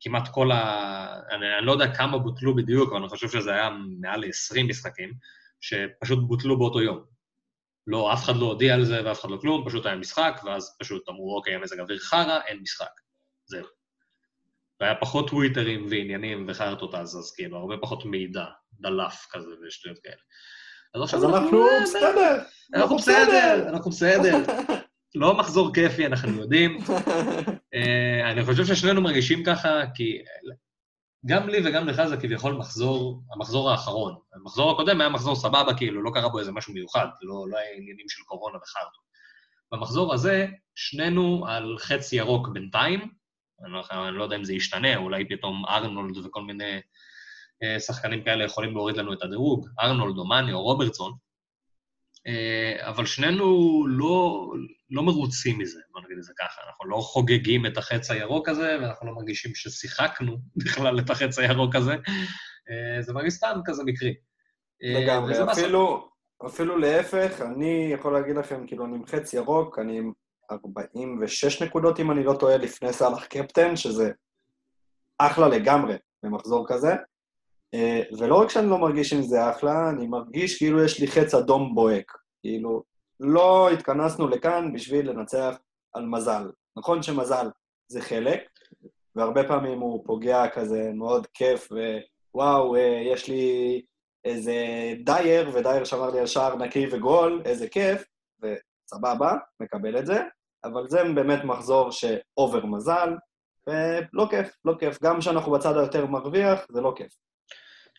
[0.00, 1.20] כמעט כל ה...
[1.30, 5.12] אני, אני לא יודע כמה בוטלו בדיוק, אבל אני חושב שזה היה מעל ל-20 משחקים,
[5.60, 7.04] שפשוט בוטלו באותו יום.
[7.86, 10.76] לא, אף אחד לא הודיע על זה ואף אחד לא כלום, פשוט היה משחק, ואז
[10.80, 13.00] פשוט אמרו, אוקיי, המזג אוויר חרא, אין משחק.
[13.46, 13.66] זהו.
[14.80, 20.14] והיה פחות טוויטרים ועניינים וחרטות אז, אז כאילו, הרבה פחות מידע, דלף כזה ושטויות כאלה.
[20.94, 22.42] אז, אז אנחנו בסדר.
[22.74, 24.38] אנחנו בסדר, אנחנו בסדר.
[25.14, 26.78] לא מחזור כיפי, אנחנו יודעים.
[27.74, 30.22] אה, אני חושב ששנינו מרגישים ככה, כי
[31.26, 34.16] גם לי וגם לך זה כביכול מחזור, המחזור האחרון.
[34.34, 37.76] המחזור הקודם היה מחזור סבבה, כאילו, לא קרה בו איזה משהו מיוחד, לא, לא היה
[37.76, 39.10] עניינים של קורונה וחרטות.
[39.72, 43.00] במחזור הזה, שנינו על חץ ירוק בינתיים,
[43.64, 46.80] אני לא, אני לא יודע אם זה ישתנה, אולי פתאום ארנולד וכל מיני
[47.62, 51.12] אה, שחקנים כאלה יכולים להוריד לנו את הדירוג, ארנולד או מאני או רוברטסון,
[52.80, 54.46] אבל שנינו לא,
[54.90, 56.60] לא מרוצים מזה, בוא נגיד את זה ככה.
[56.66, 61.76] אנחנו לא חוגגים את החץ הירוק הזה, ואנחנו לא מרגישים ששיחקנו בכלל את החץ הירוק
[61.76, 61.92] הזה.
[62.70, 64.14] אה, זה מרגיש סתם כזה מקרי.
[64.82, 66.08] לגמרי, אפילו,
[66.46, 70.12] אפילו להפך, אני יכול להגיד לכם, כאילו, אני עם חץ ירוק, אני עם
[70.52, 74.12] 46 נקודות, אם אני לא טועה, לפני סאלח קפטן, שזה
[75.18, 76.94] אחלה לגמרי במחזור כזה.
[77.74, 81.34] אה, ולא רק שאני לא מרגיש עם זה אחלה, אני מרגיש כאילו יש לי חץ
[81.34, 82.12] אדום בוהק.
[82.40, 82.82] כאילו,
[83.20, 85.56] לא התכנסנו לכאן בשביל לנצח
[85.94, 86.50] על מזל.
[86.76, 87.50] נכון שמזל
[87.88, 88.40] זה חלק,
[89.16, 91.68] והרבה פעמים הוא פוגע כזה מאוד כיף,
[92.34, 93.82] ווואו, אה, יש לי
[94.24, 94.54] איזה
[95.04, 98.04] דייר, ודייר שמר לי על שער נקי וגול, איזה כיף,
[98.42, 100.20] וסבבה, מקבל את זה,
[100.64, 103.16] אבל זה באמת מחזור שאובר מזל,
[103.66, 105.02] ולא כיף, לא כיף.
[105.02, 107.12] גם כשאנחנו בצד היותר מרוויח, זה לא כיף.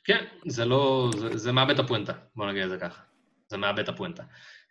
[0.04, 1.10] כן, זה לא...
[1.18, 3.02] זה, זה מאבד הפואנטה, בוא נגיד את זה ככה.
[3.48, 4.24] זה מאבד הפואנטה.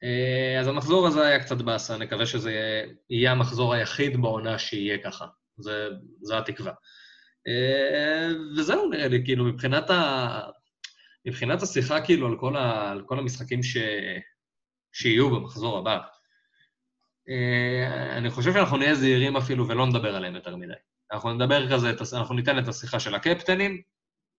[0.05, 5.27] אה, אז המחזור הזה היה קצת באסה, נקווה שזה יהיה המחזור היחיד בעונה שיהיה ככה.
[5.59, 5.89] זה,
[6.23, 6.73] זה התקווה.
[7.49, 10.41] אה, וזהו, נראה לי, כאילו, מבחינת, ה...
[11.27, 12.91] מבחינת השיחה, כאילו, על כל, ה...
[12.91, 13.77] על כל המשחקים ש...
[14.93, 15.99] שיהיו במחזור הבא,
[17.29, 20.73] אה, אני חושב שאנחנו נהיה זהירים אפילו ולא נדבר עליהם יותר מדי.
[21.13, 23.83] אנחנו נדבר כזה, אנחנו ניתן את השיחה של הקפטנים,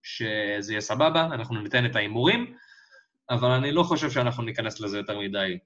[0.03, 2.53] שזה יהיה סבבה, אנחנו ניתן את ההימורים,
[3.29, 5.57] אבל אני לא חושב שאנחנו ניכנס לזה יותר מדי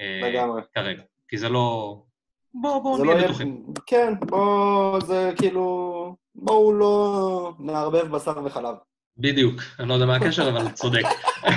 [0.00, 0.62] אה, לגמרי.
[0.74, 1.98] כרגע, כי זה לא...
[2.54, 3.48] בואו בוא נהיה לא בטוחים.
[3.48, 3.62] יהיה...
[3.86, 6.16] כן, בואו, זה כאילו...
[6.34, 8.74] בואו לא נערבב בשר וחלב.
[9.18, 11.04] בדיוק, אני לא יודע מה הקשר, אבל צודק.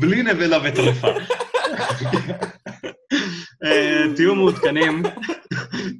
[0.00, 1.08] בלי נבלה וטרפה.
[3.66, 5.02] אה, תהיו מעודכנים,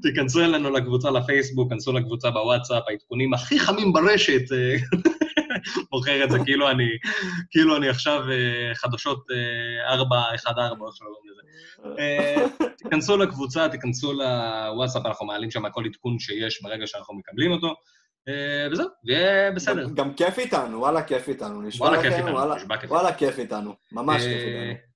[0.03, 4.53] תיכנסו אלינו לקבוצה לפייסבוק, כנסו לקבוצה בוואטסאפ, העדכונים הכי חמים ברשת.
[4.53, 4.77] אה,
[5.93, 6.89] מוכר את זה כאילו אני,
[7.51, 9.25] כאילו אני עכשיו אה, חדשות
[9.89, 11.43] 414, או איך שלא לזה.
[12.79, 17.75] תיכנסו לקבוצה, תיכנסו לוואטסאפ, אנחנו מעלים שם כל עדכון שיש ברגע שאנחנו מקבלים אותו.
[18.73, 19.89] וזהו, ויהיה בסדר.
[19.95, 21.61] גם כיף איתנו, וואלה כיף איתנו.
[21.79, 22.37] וואלה כיף איתנו.
[22.89, 24.96] וואלה כיף איתנו, ממש כיף איתנו.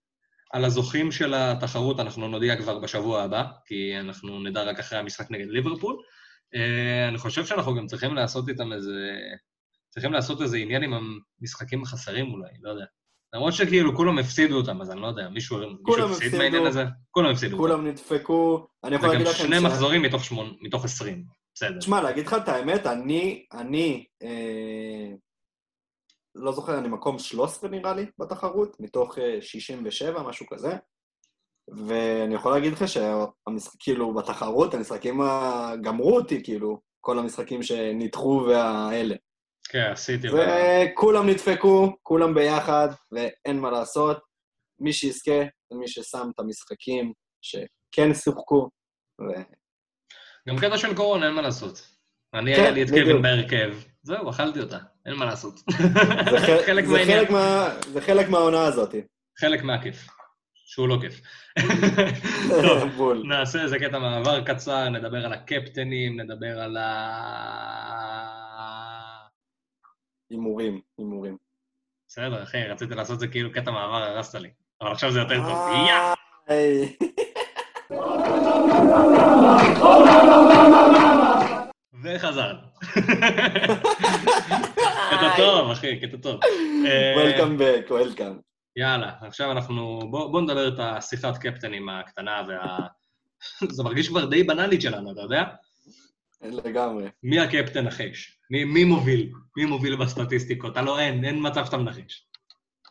[0.51, 5.31] על הזוכים של התחרות אנחנו נודיע כבר בשבוע הבא, כי אנחנו נדע רק אחרי המשחק
[5.31, 5.97] נגד ליברפול.
[6.55, 9.11] אה, אני חושב שאנחנו גם צריכים לעשות איתם איזה...
[9.89, 10.93] צריכים לעשות איזה עניין עם
[11.41, 12.85] המשחקים החסרים אולי, לא יודע.
[13.35, 16.85] למרות שכאילו כולם הפסידו אותם, אז אני לא יודע, מישהו, מישהו הפסיד מהעניין הזה?
[17.11, 17.67] כולם הפסידו אותם.
[17.67, 19.45] כולם נדפקו, אני יכול להגיד לכם...
[19.45, 21.25] וגם שני מחזורים מתוך, שמון, מתוך עשרים,
[21.55, 21.79] בסדר.
[21.79, 25.13] תשמע, להגיד לך את האמת, אני, אני, אה,
[26.35, 30.77] לא זוכר, אני מקום 13 נראה לי בתחרות, מתוך 67, אה, משהו כזה.
[31.87, 35.21] ואני יכול להגיד לך שהמשחק, כאילו, בתחרות, המשחקים
[35.83, 39.15] גמרו אותי, כאילו, כל המשחקים שנדחו והאלה.
[39.69, 40.29] כן, עשיתי.
[40.29, 44.19] וכולם נדפקו, כולם ביחד, ואין מה לעשות.
[44.81, 47.13] מי שיזכה זה מי ששם את המשחקים
[47.43, 48.69] שכן שיחקו.
[49.21, 49.25] ו...
[50.49, 51.87] גם קטע של קורונה, אין מה לעשות.
[52.35, 52.89] אני, כן, היה לי את.
[52.89, 55.55] קווין בהרכב, זהו, אכלתי אותה, אין מה לעשות.
[56.31, 57.19] זה חלק זה מהעניין.
[57.19, 58.95] חלק מה- זה חלק מהעונה הזאת.
[59.41, 60.07] חלק מהכיף,
[60.55, 61.21] שהוא לא כיף.
[62.63, 63.23] טוב, בול.
[63.27, 66.87] נעשה איזה קטע מעבר קצר, נדבר על הקפטנים, נדבר על ה...
[70.31, 71.37] הימורים, הימורים.
[72.09, 74.51] בסדר, אחי, רציתי לעשות את זה כאילו קטע מעבר, הרסת לי.
[74.81, 75.59] אבל עכשיו זה יותר טוב.
[75.87, 76.15] יא!
[82.03, 82.59] וחזרנו.
[85.11, 86.41] קטע טוב, אחי, קטע טוב.
[86.87, 88.41] אה, Welcome back, welcome.
[88.77, 89.99] יאללה, עכשיו אנחנו...
[90.11, 92.79] בוא, בוא נדבר את השיחת קפטנים הקטנה וה...
[93.77, 95.45] זה מרגיש כבר די בנאלית שלנו, אתה יודע?
[96.43, 97.09] לגמרי.
[97.23, 98.39] מי הקפטן נחש?
[98.51, 99.33] מי, מי מוביל?
[99.57, 100.77] מי מוביל בסטטיסטיקות?
[100.77, 102.27] הלו אין, אין מצב שאתה מנחש.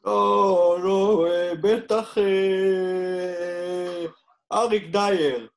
[0.05, 4.05] לא, לא, אה, בטח אה,
[4.53, 5.47] אריק דייר.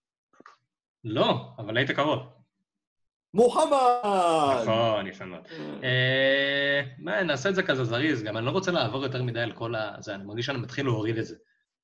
[1.05, 2.42] לא, אבל היית קרוב.
[3.35, 4.63] מוחמד!
[4.63, 5.47] נכון, יפה מאוד.
[5.85, 9.53] אה, מה, נעשה את זה כזה זריז, גם אני לא רוצה לעבור יותר מדי על
[9.53, 9.97] כל ה...
[10.01, 11.37] זה, אני מרגיש שאני מתחיל להוריד את זה.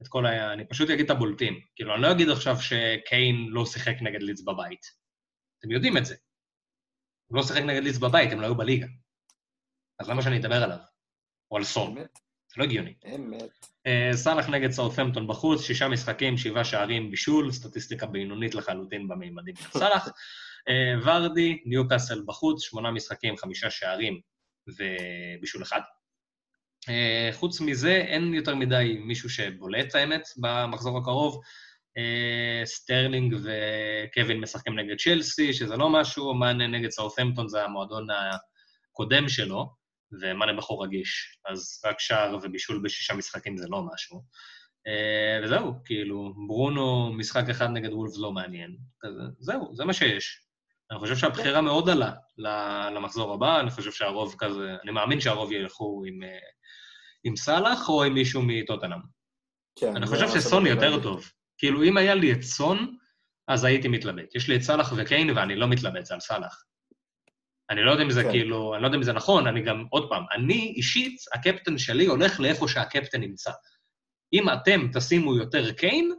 [0.03, 0.53] את כל ה...
[0.53, 1.61] אני פשוט אגיד את הבולטים.
[1.77, 4.87] כאילו, אני לא אגיד עכשיו שקיין לא שיחק נגד לידס בבית.
[5.59, 6.15] אתם יודעים את זה.
[7.27, 8.87] הוא לא שיחק נגד לידס בבית, הם לא היו בליגה.
[9.99, 10.79] אז למה שאני אדבר עליו?
[11.51, 11.95] או על סון?
[11.95, 12.95] זה לא הגיוני.
[13.15, 13.67] אמת.
[13.87, 19.79] אה, סאלח נגד סאות'המפטון בחוץ, שישה משחקים, שבעה שערים, בישול, סטטיסטיקה בינונית לחלוטין במימדים של
[19.79, 20.09] סאלח.
[20.69, 24.21] אה, ורדי, ניוקאסל בחוץ, שמונה משחקים, חמישה שערים
[24.69, 25.81] ובישול אחד.
[26.89, 31.41] אה, חוץ מזה, אין יותר מדי מישהו שבולט, האמת, במחזור הקרוב.
[31.99, 38.07] אה, סטרלינג וקווין משחקים נגד צ'לסי, שזה לא משהו, מאנה נגד סאות'המפטון זה המועדון
[38.91, 39.67] הקודם שלו,
[40.21, 44.23] ומאנה בחור רגיש, אז רק שער ובישול בשישה משחקים זה לא משהו.
[45.45, 48.77] וזהו, כאילו, ברונו, משחק אחד נגד וולפס לא מעניין.
[49.39, 50.48] זהו, זה מה שיש.
[50.91, 52.13] אני חושב שהבחירה מאוד עלה
[52.95, 56.39] למחזור הבא, אני חושב שהרוב כזה, אני מאמין שהרוב ילכו עם, אה,
[57.25, 59.01] עם סאלח או עם מישהו מטוטנאם.
[59.81, 61.03] כן, אני זה חושב שסון יותר.
[61.03, 61.33] טוב.
[61.59, 62.97] כאילו, אם היה לי את סון,
[63.49, 64.35] אז הייתי מתלבט.
[64.35, 66.65] יש לי את סאלח וקיין, ואני לא מתלבט על סאלח.
[67.71, 68.31] אני לא יודע אם זה כן.
[68.31, 72.07] כאילו, אני לא יודע אם זה נכון, אני גם, עוד פעם, אני אישית, הקפטן שלי
[72.07, 73.51] הולך לאיפה שהקפטן נמצא.
[74.33, 76.13] אם אתם תשימו יותר קיין,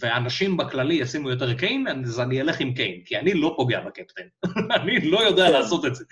[0.00, 4.22] ואנשים בכללי ישימו יותר קיין, אז אני אלך עם קיין, כי אני לא פוגע בקפטן.
[4.76, 5.52] אני לא יודע כן.
[5.52, 6.04] לעשות את זה.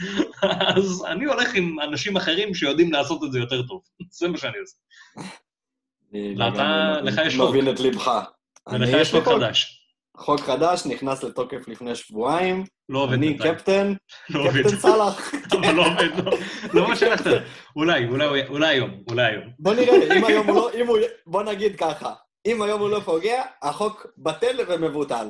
[0.77, 3.83] אז אני הולך עם אנשים אחרים שיודעים לעשות את זה יותר טוב.
[4.19, 4.77] זה מה שאני עושה.
[6.39, 7.51] ואתה- לך יש חוק.
[7.51, 8.11] מבין את ליבך.
[8.73, 9.81] ולך יש חוק חדש.
[10.17, 12.65] חוק חדש, נכנס לתוקף לפני שבועיים.
[12.89, 13.39] לא עובד אני.
[13.39, 13.95] קפטן,
[14.31, 14.63] לא עובד.
[14.63, 15.35] קפטן סאלח.
[15.53, 16.33] אבל לא עובד, לא.
[16.75, 17.31] לא מה שלכת.
[17.77, 18.07] אולי,
[18.49, 19.45] אולי, היום, אולי היום.
[19.59, 22.15] בוא נראה, אם היום הוא לא, אם הוא, בוא נגיד ככה,
[22.47, 25.27] אם היום הוא לא פוגע, החוק בטל ומבוטל.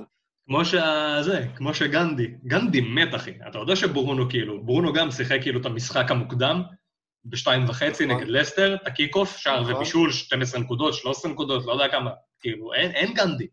[0.47, 3.33] כמו שזה, כמו שגנדי, גנדי מת, אחי.
[3.49, 6.63] אתה יודע שברונו כאילו, ברונו גם שיחק כאילו את המשחק המוקדם,
[7.25, 8.21] בשתיים וחצי נכון.
[8.21, 9.75] נגד לסטר, את ה kick-off, שער נכון.
[9.75, 12.11] ובישול, 12 נקודות, 13 נקודות, לא יודע כמה.
[12.41, 13.47] כאילו, אין, אין גנדי.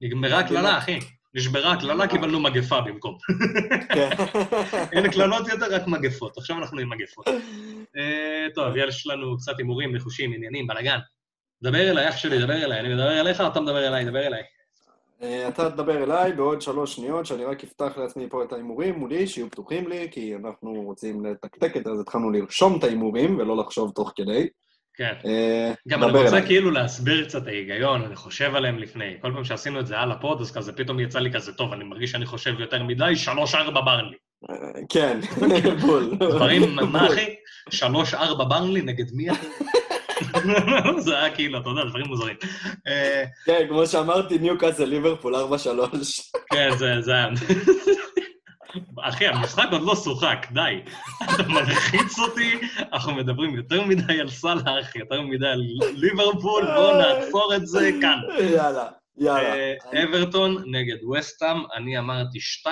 [0.00, 0.78] נגמרה הקללה.
[0.78, 0.98] אחי.
[1.34, 3.18] נשברה הקללה, קיבלנו מגפה במקום.
[3.94, 4.10] כן.
[4.92, 6.38] אין קללות יותר, רק מגפות.
[6.38, 7.26] עכשיו אנחנו עם מגפות.
[7.96, 10.98] אה, טוב, יש לנו קצת הימורים, ניחושים, עניינים, בלאגן.
[11.62, 12.80] דבר אליי, אח שלי, דבר אליי.
[12.80, 14.42] אני מדבר אליך, אתה מדבר אליי, דבר אליי.
[15.22, 19.26] אה, אתה תדבר אליי בעוד שלוש שניות, שאני רק אפתח לעצמי פה את ההימורים מולי,
[19.26, 23.56] שיהיו פתוחים לי, כי אנחנו רוצים לתקתק את זה, אז התחלנו לרשום את ההימורים ולא
[23.56, 24.48] לחשוב תוך כדי.
[24.94, 25.12] כן.
[25.26, 26.42] אה, גם אני רוצה.
[26.42, 29.14] כאילו להסביר קצת את ההיגיון, אני חושב עליהם לפני.
[29.20, 31.84] כל פעם שעשינו את זה על הפוד, אז כזה פתאום יצא לי כזה, טוב, אני
[31.84, 34.16] מרגיש שאני חושב יותר מדי, שלוש-ארבע ברנלי.
[34.50, 34.56] אה,
[34.88, 35.20] כן,
[35.86, 36.14] בול.
[36.16, 37.34] דברים, מה אחי?
[37.70, 39.46] שלוש-ארבע ברנלי נגד מי אחי?
[41.04, 42.36] זה היה כאילו, אתה יודע, דברים מוזרים.
[42.86, 45.38] אה, כן, כמו שאמרתי, ניוקאסל ליברפול 4-3.
[46.52, 47.28] כן, זה, זה היה...
[49.00, 50.80] אחי, המשחק עוד לא שוחק, די.
[51.24, 52.60] אתה מלחיץ אותי,
[52.92, 55.62] אנחנו מדברים יותר מדי על סאלח, יותר מדי על
[55.94, 58.18] ליברפול, בואו נעצור את זה כאן.
[58.38, 59.54] יאללה, יאללה.
[59.54, 62.70] אה, אברטון נגד וסטאם, אני אמרתי 2-0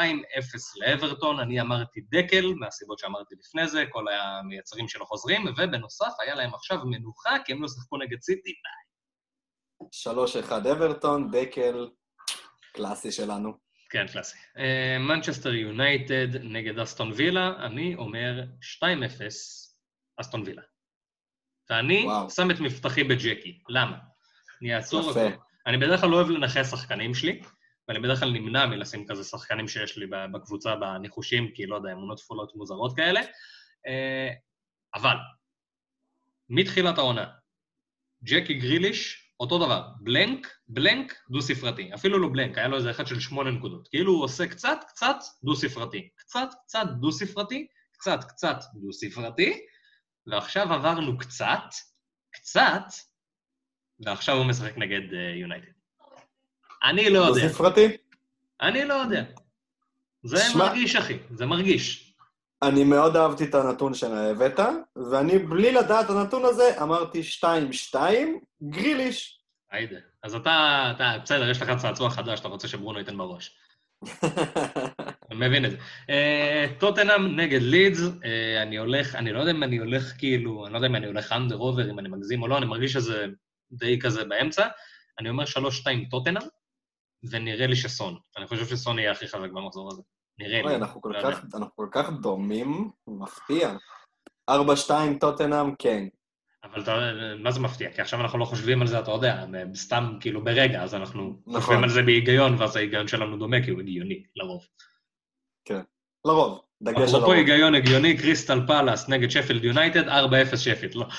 [0.76, 6.55] לאברטון, אני אמרתי דקל, מהסיבות שאמרתי לפני זה, כל המייצרים שלו חוזרים, ובנוסף, היה להם
[6.55, 8.53] עכשיו מנוחה, כי הם לא שיחקו נגד סיטי.
[10.51, 11.88] 3-1 אברטון, דקל,
[12.72, 13.53] קלאסי שלנו.
[13.91, 14.36] כן, קלאסי.
[14.59, 18.84] אה, מנצ'סטר יונייטד נגד אסטון וילה, אני אומר 2-0
[20.20, 20.62] אסטון וילה.
[21.70, 22.30] ואני וואו.
[22.30, 23.59] שם את מבטחי בג'קי.
[23.68, 23.97] למה?
[24.62, 25.01] אני אעצור.
[25.01, 25.49] אותו.
[25.70, 27.40] אני בדרך כלל לא אוהב לנחש שחקנים שלי,
[27.88, 32.18] ואני בדרך כלל נמנע מלשים כזה שחקנים שיש לי בקבוצה בניחושים, כי לא יודע, אמונות
[32.18, 33.20] תפולות מוזרות כאלה.
[33.86, 34.28] אה,
[34.94, 35.16] אבל,
[36.48, 37.26] מתחילת העונה,
[38.24, 41.94] ג'קי גריליש, אותו דבר, בלנק, בלנק, דו-ספרתי.
[41.94, 43.88] אפילו לא בלנק, היה לו איזה אחד של שמונה נקודות.
[43.88, 46.08] כאילו הוא עושה קצת, קצת, דו-ספרתי.
[46.16, 49.66] קצת, קצת, דו-ספרתי, קצת, קצת, דו-ספרתי,
[50.26, 51.64] ועכשיו עברנו קצת,
[52.30, 52.84] קצת,
[54.05, 55.01] ועכשיו הוא משחק נגד
[55.34, 55.66] יונייטד.
[55.66, 56.05] Uh,
[56.84, 57.42] אני לא יודע.
[57.42, 57.96] דו-ספרתי?
[58.62, 59.24] אני לא יודע.
[60.22, 62.14] זה שמע- מרגיש, אחי, זה מרגיש.
[62.62, 64.61] אני מאוד אהבתי את הנתון שהבאת,
[65.11, 67.94] ואני בלי לדעת את הנתון הזה, אמרתי 2-2,
[68.62, 69.40] גריליש.
[69.70, 69.96] היידה.
[70.22, 73.57] אז אתה, אתה, בסדר, יש לך צעצוע חדש, אתה רוצה שברונו ייתן בראש.
[75.30, 75.76] אני מבין את זה.
[76.11, 80.72] אה, טוטנאם נגד לידס, אה, אני הולך, אני לא יודע אם אני הולך כאילו, אני
[80.72, 83.26] לא יודע אם אני הולך under over, אם אני מגזים או לא, אני מרגיש שזה
[83.72, 84.68] די כזה באמצע.
[85.18, 85.48] אני אומר 3-2
[86.10, 86.42] טוטנאם,
[87.30, 88.18] ונראה לי שסון.
[88.36, 90.02] אני חושב שסון יהיה הכי חזק במחזור הזה.
[90.38, 90.76] נראה לי.
[90.76, 91.44] אנחנו כל לא כך-.
[91.54, 93.76] אנחנו כל כך דומים, מפתיע.
[94.50, 94.54] 4-2
[95.20, 96.08] טוטנאם, כן.
[96.64, 96.96] אבל אתה,
[97.38, 97.92] מה זה מפתיע?
[97.92, 101.60] כי עכשיו אנחנו לא חושבים על זה, אתה יודע, סתם כאילו ברגע, אז אנחנו נכון.
[101.60, 104.66] חושבים על זה בהיגיון, ואז ההיגיון שלנו דומה, כי הוא הגיוני, לרוב.
[106.24, 107.32] לרוב, דגש על אפרופו.
[107.32, 110.12] היגיון הגיוני, קריסטל פלאס נגד שפילד יונייטד, 4-0
[110.56, 111.06] שפילד, לא.
[111.06, 111.10] 1-0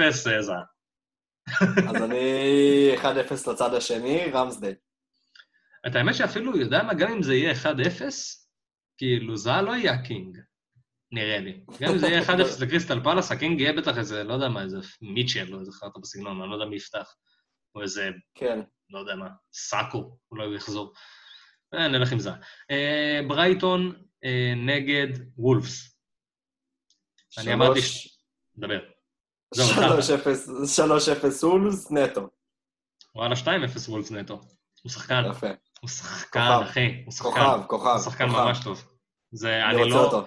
[0.00, 0.52] אה, זה.
[1.88, 3.04] אז אני 1-0
[3.50, 4.74] לצד השני, רמסדייל.
[5.86, 7.66] את האמת שאפילו, יודע מה, גם אם זה יהיה 1-0,
[8.98, 10.38] כאילו, זה לא יהיה הקינג,
[11.12, 11.60] נראה לי.
[11.80, 14.78] גם אם זה יהיה 1-0 לקריסטל פאלאס, הקינג יהיה בטח איזה, לא יודע מה, איזה
[15.00, 17.14] מיטשל או איזה חרטה בסגנון, אני לא יודע מי יפתח.
[17.74, 18.60] או איזה, כן.
[18.90, 20.92] לא יודע מה, סאקו, אולי הוא יחזור.
[21.74, 22.30] אה, נלך עם זה.
[22.70, 23.92] אה, ברייטון
[24.24, 25.96] אה, נגד וולפס.
[27.38, 27.80] אני אמרתי
[28.56, 28.78] דבר.
[29.54, 29.66] זהו,
[30.88, 32.28] 3-0 אולס נטו.
[33.14, 34.40] וואלה, 2-0 וולפס נטו.
[34.82, 35.46] הוא שחקן, יפה.
[35.80, 36.60] הוא שחקן.
[36.62, 37.30] אחי, הוא שחקן.
[37.30, 37.86] כוכב, כוכב.
[37.86, 38.24] הוא שחקן.
[38.26, 38.84] ממש טוב.
[39.32, 40.26] זה, אני לא, אותו.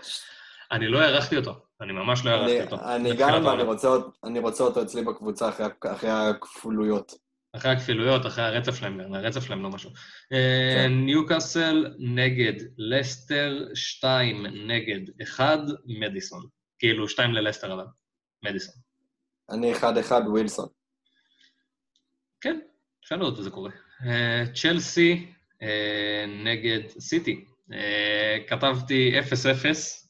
[0.71, 1.65] אני לא הערכתי אותו.
[1.81, 2.75] אני ממש לא הערכתי אותו.
[2.95, 3.63] אני גם, ואני.
[3.63, 3.89] רוצה
[4.23, 7.13] אני רוצה אותו אצלי בקבוצה אחרי הכפולויות.
[7.55, 9.89] אחרי הכפילויות, אחרי הרצף שלהם, גם, הרצף שלהם לא משהו.
[10.29, 10.35] כן.
[10.35, 16.47] אה, ניוקאסל נגד לסטר, 2 נגד 1, מדיסון.
[16.79, 17.85] כאילו, 2 ללסטר אבל,
[18.43, 18.75] מדיסון.
[19.49, 19.83] אני 1-1
[20.27, 20.67] ווילסון.
[22.41, 22.59] כן,
[23.03, 23.71] אפשר לראות את זה קורה.
[24.05, 27.45] אה, צ'לסי אה, נגד סיטי.
[27.71, 29.25] אה, כתבתי 0-0,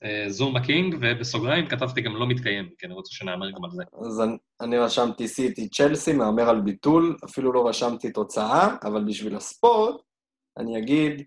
[0.03, 3.83] אה, זום הקינג, ובסוגריים כתבתי גם לא מתקיים, כי אני רוצה שנאמר גם על זה.
[4.05, 4.21] אז
[4.61, 10.01] אני- רשמתי סיטי צ'לסי, מהמר על ביטול, אפילו לא רשמתי תוצאה, אבל בשביל הספורט,
[10.57, 11.23] אני אגיד,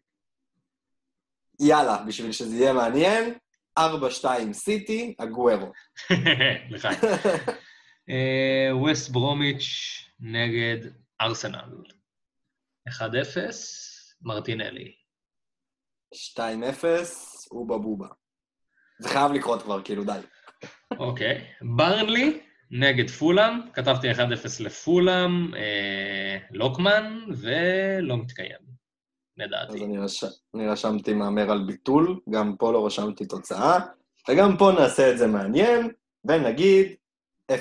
[1.61, 3.35] יאללה, בשביל שזה יהיה מעניין,
[3.79, 3.83] 4-2
[4.53, 5.73] סיטי, הגוורו.
[8.11, 9.65] אה, ווסט ברומיץ'
[10.21, 10.77] נגד
[11.21, 11.83] ארסנל.
[12.89, 12.93] 1-0,
[14.23, 14.93] מרטינלי.
[16.15, 16.39] 2-0,
[17.51, 18.07] אובה בובה.
[18.99, 20.19] זה חייב לקרות כבר, כאילו, די.
[20.99, 21.45] אוקיי.
[21.77, 22.41] ברנלי
[22.71, 24.19] נגד פולאם, כתבתי 1-0
[24.61, 28.77] לפולאם, אה, לוקמן, ולא מתקיים, אז
[29.37, 29.85] לדעתי.
[29.85, 30.25] אני, רש...
[30.55, 33.79] אני רשמתי מהמר על ביטול, גם פה לא רשמתי תוצאה,
[34.29, 35.91] וגם פה נעשה את זה מעניין,
[36.25, 36.95] ונגיד
[37.53, 37.55] 0-0.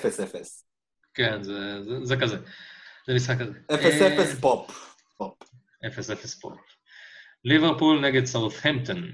[1.14, 2.38] כן, זה, זה, זה כזה.
[3.08, 3.52] זה משחק כזה.
[4.36, 4.98] 0-0 פופ.
[5.18, 5.38] פופ.
[5.84, 6.52] 0-0 פה.
[7.46, 9.12] ליברפול נגד סאות'המפטון.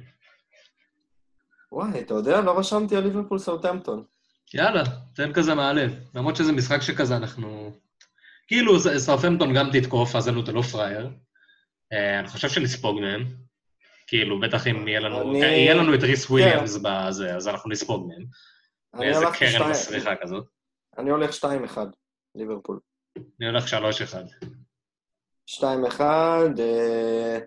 [1.71, 4.03] וואי, אתה יודע, לא רשמתי על ליברפול סאוטהמפטון.
[4.53, 4.83] יאללה,
[5.15, 5.95] תן כזה מהלב.
[6.15, 7.71] למרות שזה משחק שכזה אנחנו...
[8.47, 11.09] כאילו, סאות'המפטון גם תתקוף, אז אלו אתה לא פראייר.
[11.93, 13.25] אה, אני חושב שנספוג מהם.
[14.07, 15.21] כאילו, בטח אם יהיה לנו...
[15.31, 18.25] אני- יהיה לנו את ריס וויליאמס בזה, אז אנחנו נספוג מהם.
[18.93, 20.45] הלכתי קרן מסריחה כזאת.
[20.97, 21.77] אני הולך 2-1,
[22.35, 22.79] ליברפול.
[23.17, 23.73] אני הולך 3-1.
[25.49, 26.01] 2-1,
[26.59, 27.39] אה...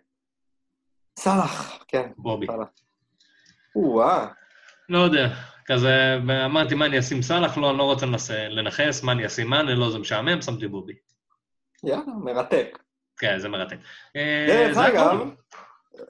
[1.19, 2.47] סאלח, כן, בובי.
[2.47, 2.69] סאלח.
[3.77, 4.27] או-אה,
[4.89, 5.29] לא יודע,
[5.67, 7.57] כזה, אמרתי, מה אני אשים סאלח?
[7.59, 9.75] לא, אני לא רוצה לנס- לנכס, מה אני אשים מאנה?
[9.75, 10.93] לא, זה משעמם, שמתי בובי.
[11.85, 12.79] יאללה, מרתק.
[13.19, 13.77] כן, זה מרתק.
[14.17, 15.31] אה, דרך זה אגב, הכל.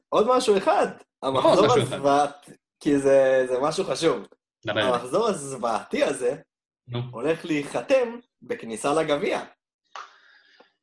[0.09, 0.87] עוד משהו אחד,
[1.23, 1.93] המחזור משהו אחד.
[1.93, 2.51] הזוועת,
[2.81, 4.27] כי זה זה משהו חשוב.
[4.67, 4.81] דבר.
[4.81, 6.37] המחזור הזוועתי הזה
[6.89, 6.99] נו.
[7.11, 8.09] הולך להיחתם
[8.43, 9.41] בכניסה לגביע.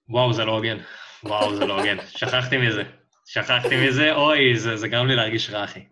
[0.10, 0.78] וואו, זה לא הוגן.
[1.24, 1.98] וואו, זה לא הוגן.
[2.08, 2.84] שכחתי מזה.
[3.34, 5.84] שכחתי מזה, אוי, זה, זה גרם לי להרגיש רע, אחי.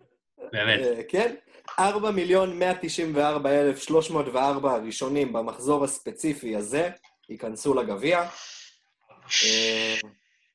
[0.52, 0.80] באמת.
[0.80, 1.34] אה, כן?
[1.78, 6.90] 4 מיליון 194 אלף 304 הראשונים במחזור הספציפי הזה
[7.28, 8.18] ייכנסו לגביע.
[9.44, 9.96] אה,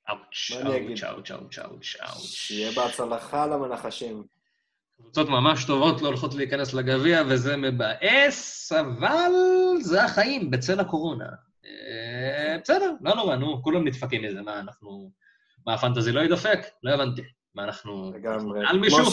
[0.10, 1.04] אאוץ', מה אני אגיד?
[1.04, 2.26] אאוץ', אאוץ', אאוץ', אאוץ', אאוץ'.
[2.26, 4.24] שיהיה בהצלחה למנחשים.
[4.98, 9.32] קבוצות ממש טובות לא הולכות להיכנס לגביע, וזה מבאס, אבל
[9.82, 11.28] זה החיים בצל הקורונה.
[11.66, 14.42] אה, בסדר, לא נורא, נו, כולם נדפקים מזה.
[14.42, 15.12] מה, אנחנו...
[15.68, 16.60] מה, הפנטזי לא ידפק?
[16.84, 17.22] לא הבנתי.
[17.56, 18.12] מה, אנחנו...
[18.16, 18.60] לגמרי.
[18.68, 19.06] על מישהו?
[19.06, 19.12] כמו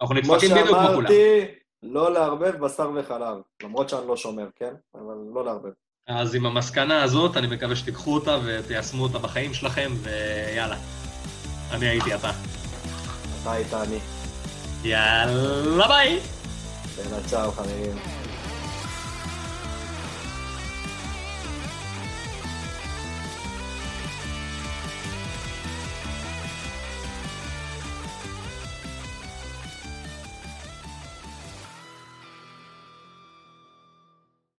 [0.00, 0.94] אנחנו כמו נדפקים בדיוק כמו כולם.
[0.94, 1.44] שאמרתי,
[1.82, 3.36] לא לערבב בשר וחלב.
[3.62, 4.74] למרות שאני לא שומר, כן?
[4.94, 5.70] אבל לא לערבב.
[6.08, 10.76] אז עם המסקנה הזאת, אני מקווה שתיקחו אותה ותיישמו אותה בחיים שלכם, ויאללה.
[11.70, 12.30] אני הייתי אתה.
[13.42, 13.98] אתה היית אני.
[14.84, 16.20] יאללה ביי!
[16.98, 18.17] יאללה, צ'או חברים.